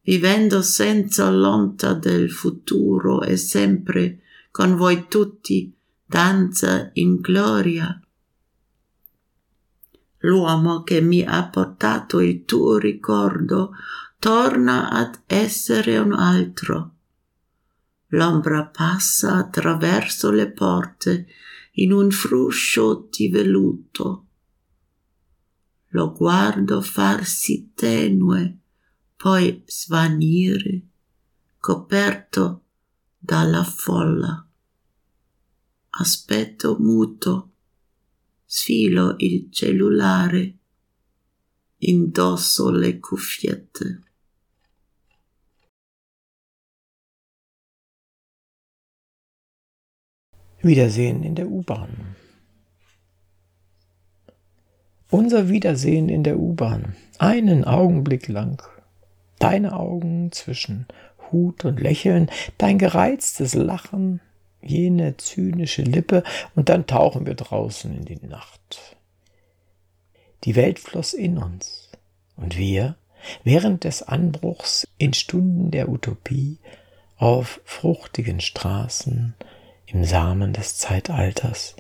Vivendo 0.02 0.62
senza 0.62 1.30
l'onta 1.30 1.94
del 1.94 2.30
futuro 2.30 3.22
e 3.22 3.36
sempre 3.36 4.20
con 4.50 4.76
voi 4.76 5.06
tutti, 5.08 5.74
danza 6.04 6.90
in 6.94 7.16
gloria. 7.16 8.00
L'uomo 10.20 10.82
che 10.82 11.00
mi 11.00 11.22
ha 11.22 11.48
portato 11.48 12.20
il 12.20 12.44
tuo 12.44 12.78
ricordo 12.78 13.72
torna 14.18 14.90
ad 14.90 15.20
essere 15.26 15.98
un 15.98 16.12
altro 16.12 16.95
L'ombra 18.10 18.66
passa 18.66 19.34
attraverso 19.34 20.30
le 20.30 20.52
porte 20.52 21.26
in 21.72 21.92
un 21.92 22.10
fruscio 22.10 23.08
di 23.10 23.28
velluto. 23.28 24.26
Lo 25.88 26.12
guardo 26.12 26.80
farsi 26.82 27.72
tenue, 27.74 28.58
poi 29.16 29.62
svanire, 29.66 30.82
coperto 31.58 32.64
dalla 33.18 33.64
folla. 33.64 34.46
Aspetto 35.98 36.76
muto, 36.78 37.52
sfilo 38.44 39.14
il 39.18 39.50
cellulare, 39.50 40.58
indosso 41.78 42.70
le 42.70 42.98
cuffiette. 43.00 44.05
Wiedersehen 50.66 51.22
in 51.22 51.34
der 51.34 51.48
U-Bahn. 51.48 52.16
Unser 55.10 55.48
Wiedersehen 55.48 56.08
in 56.08 56.24
der 56.24 56.38
U-Bahn. 56.38 56.96
Einen 57.18 57.64
Augenblick 57.64 58.26
lang. 58.26 58.62
Deine 59.38 59.74
Augen 59.74 60.32
zwischen 60.32 60.86
Hut 61.30 61.64
und 61.64 61.80
Lächeln, 61.80 62.30
dein 62.58 62.78
gereiztes 62.78 63.54
Lachen, 63.54 64.20
jene 64.60 65.16
zynische 65.16 65.82
Lippe, 65.82 66.22
und 66.54 66.68
dann 66.68 66.86
tauchen 66.86 67.26
wir 67.26 67.34
draußen 67.34 67.94
in 67.94 68.04
die 68.04 68.26
Nacht. 68.26 68.96
Die 70.44 70.56
Welt 70.56 70.78
floss 70.78 71.14
in 71.14 71.38
uns, 71.38 71.90
und 72.36 72.56
wir, 72.56 72.96
während 73.44 73.84
des 73.84 74.02
Anbruchs 74.02 74.86
in 74.98 75.12
Stunden 75.12 75.70
der 75.70 75.88
Utopie, 75.88 76.58
auf 77.18 77.60
fruchtigen 77.64 78.40
Straßen, 78.40 79.34
im 79.86 80.04
Samen 80.04 80.52
des 80.52 80.78
Zeitalters 80.78 81.76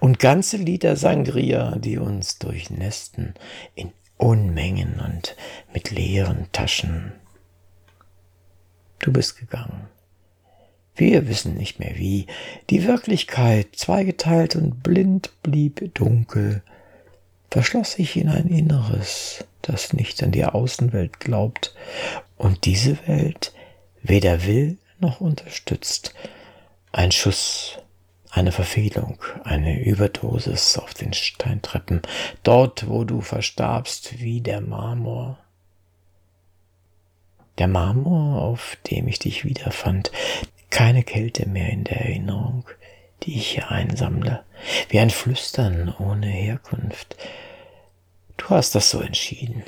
und 0.00 0.18
ganze 0.18 0.56
Liter 0.56 0.96
Sangria, 0.96 1.76
die 1.76 1.98
uns 1.98 2.38
durchnästen 2.38 3.34
in 3.74 3.92
Unmengen 4.18 5.00
und 5.00 5.36
mit 5.72 5.90
leeren 5.90 6.46
Taschen. 6.52 7.12
Du 8.98 9.12
bist 9.12 9.38
gegangen. 9.38 9.88
Wir 10.94 11.28
wissen 11.28 11.56
nicht 11.56 11.78
mehr 11.78 11.96
wie. 11.96 12.26
Die 12.70 12.86
Wirklichkeit, 12.86 13.68
zweigeteilt 13.76 14.56
und 14.56 14.82
blind, 14.82 15.30
blieb 15.42 15.94
dunkel, 15.94 16.62
verschloss 17.50 17.92
sich 17.92 18.16
in 18.16 18.28
ein 18.30 18.48
Inneres, 18.48 19.44
das 19.60 19.92
nicht 19.92 20.22
an 20.22 20.32
die 20.32 20.46
Außenwelt 20.46 21.20
glaubt 21.20 21.74
und 22.38 22.64
diese 22.64 22.96
Welt 23.06 23.52
weder 24.02 24.46
will 24.46 24.78
noch 24.98 25.20
unterstützt. 25.20 26.14
Ein 26.96 27.12
Schuss, 27.12 27.76
eine 28.30 28.52
Verfehlung, 28.52 29.22
eine 29.44 29.82
Überdosis 29.82 30.78
auf 30.78 30.94
den 30.94 31.12
Steintreppen, 31.12 32.00
dort, 32.42 32.88
wo 32.88 33.04
du 33.04 33.20
verstarbst 33.20 34.18
wie 34.18 34.40
der 34.40 34.62
Marmor. 34.62 35.36
Der 37.58 37.68
Marmor, 37.68 38.40
auf 38.40 38.78
dem 38.90 39.08
ich 39.08 39.18
dich 39.18 39.44
wiederfand, 39.44 40.10
keine 40.70 41.02
Kälte 41.02 41.46
mehr 41.46 41.68
in 41.68 41.84
der 41.84 42.00
Erinnerung, 42.00 42.66
die 43.24 43.36
ich 43.36 43.48
hier 43.48 43.70
einsammle, 43.70 44.42
wie 44.88 44.98
ein 44.98 45.10
Flüstern 45.10 45.94
ohne 45.98 46.28
Herkunft. 46.28 47.14
Du 48.38 48.48
hast 48.48 48.74
das 48.74 48.88
so 48.88 49.02
entschieden, 49.02 49.64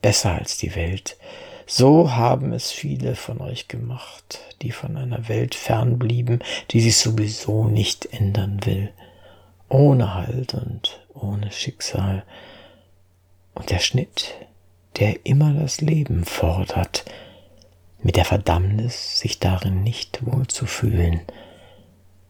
besser 0.00 0.36
als 0.36 0.56
die 0.56 0.76
Welt, 0.76 1.16
so 1.66 2.14
haben 2.14 2.52
es 2.52 2.70
viele 2.70 3.16
von 3.16 3.40
euch 3.40 3.66
gemacht, 3.66 4.38
die 4.62 4.70
von 4.70 4.96
einer 4.96 5.28
Welt 5.28 5.56
fernblieben, 5.56 6.42
die 6.70 6.80
sich 6.80 6.96
sowieso 6.96 7.64
nicht 7.64 8.06
ändern 8.06 8.64
will, 8.64 8.92
ohne 9.68 10.14
Halt 10.14 10.54
und 10.54 11.00
ohne 11.12 11.50
Schicksal. 11.50 12.24
Und 13.54 13.70
der 13.70 13.80
Schnitt, 13.80 14.34
der 14.98 15.26
immer 15.26 15.52
das 15.54 15.80
Leben 15.80 16.24
fordert, 16.24 17.04
mit 18.00 18.14
der 18.14 18.24
Verdammnis, 18.24 19.18
sich 19.18 19.40
darin 19.40 19.82
nicht 19.82 20.24
wohl 20.24 20.46
zu 20.46 20.66
fühlen, 20.66 21.22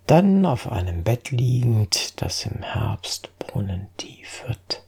dann 0.06 0.46
auf 0.46 0.72
einem 0.72 1.02
Bett 1.02 1.30
liegend, 1.30 2.22
das 2.22 2.46
im 2.46 2.62
Herbst 2.62 3.36
brunnentief 3.38 4.44
wird. 4.46 4.82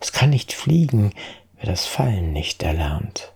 Es 0.00 0.12
kann 0.12 0.30
nicht 0.30 0.52
fliegen, 0.52 1.12
wer 1.66 1.72
das 1.72 1.86
Fallen 1.86 2.32
nicht 2.32 2.62
erlernt. 2.62 3.32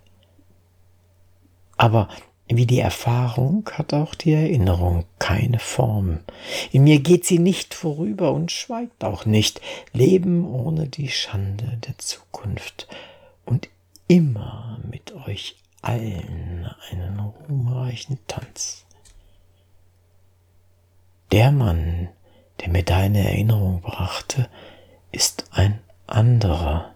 Aber 1.76 2.08
wie 2.46 2.66
die 2.66 2.80
Erfahrung 2.80 3.68
hat 3.72 3.92
auch 3.92 4.14
die 4.14 4.32
Erinnerung 4.32 5.04
keine 5.18 5.58
Form. 5.58 6.20
In 6.72 6.84
mir 6.84 7.00
geht 7.00 7.24
sie 7.24 7.38
nicht 7.38 7.74
vorüber 7.74 8.32
und 8.32 8.50
schweigt 8.50 9.04
auch 9.04 9.24
nicht. 9.24 9.60
Leben 9.92 10.44
ohne 10.44 10.88
die 10.88 11.08
Schande 11.08 11.78
der 11.86 11.96
Zukunft 11.98 12.88
und 13.46 13.68
immer 14.08 14.80
mit 14.88 15.12
euch 15.26 15.56
allen 15.82 16.68
einen 16.90 17.18
ruhmreichen 17.20 18.18
Tanz. 18.26 18.84
Der 21.32 21.52
Mann, 21.52 22.08
der 22.60 22.68
mir 22.68 22.82
deine 22.82 23.28
Erinnerung 23.28 23.80
brachte, 23.80 24.48
ist 25.12 25.44
ein 25.52 25.80
anderer. 26.06 26.94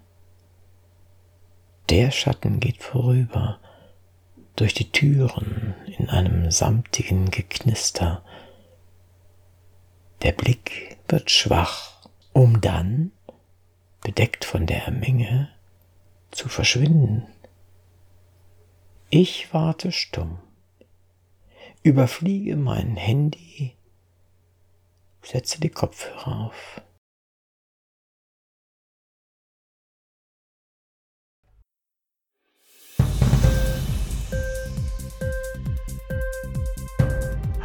Der 1.91 2.11
Schatten 2.11 2.61
geht 2.61 2.83
vorüber, 2.83 3.61
durch 4.57 4.73
die 4.73 4.91
Türen 4.91 5.75
in 5.87 6.09
einem 6.09 6.51
samtigen 6.51 7.31
Geknister. 7.31 8.25
Der 10.23 10.33
Blick 10.33 10.97
wird 11.09 11.31
schwach, 11.31 12.09
um 12.33 12.63
dann, 12.63 13.13
bedeckt 14.01 14.47
von 14.47 14.67
der 14.67 14.91
Menge, 14.91 15.51
zu 16.31 16.49
verschwinden. 16.49 17.27
Ich 19.11 19.53
warte 19.53 19.93
stumm, 19.93 20.39
überfliege 21.83 22.57
mein 22.57 22.97
Handy, 22.97 23.77
setze 25.23 25.61
die 25.61 25.69
Kopfhörer 25.69 26.47
auf. 26.47 26.81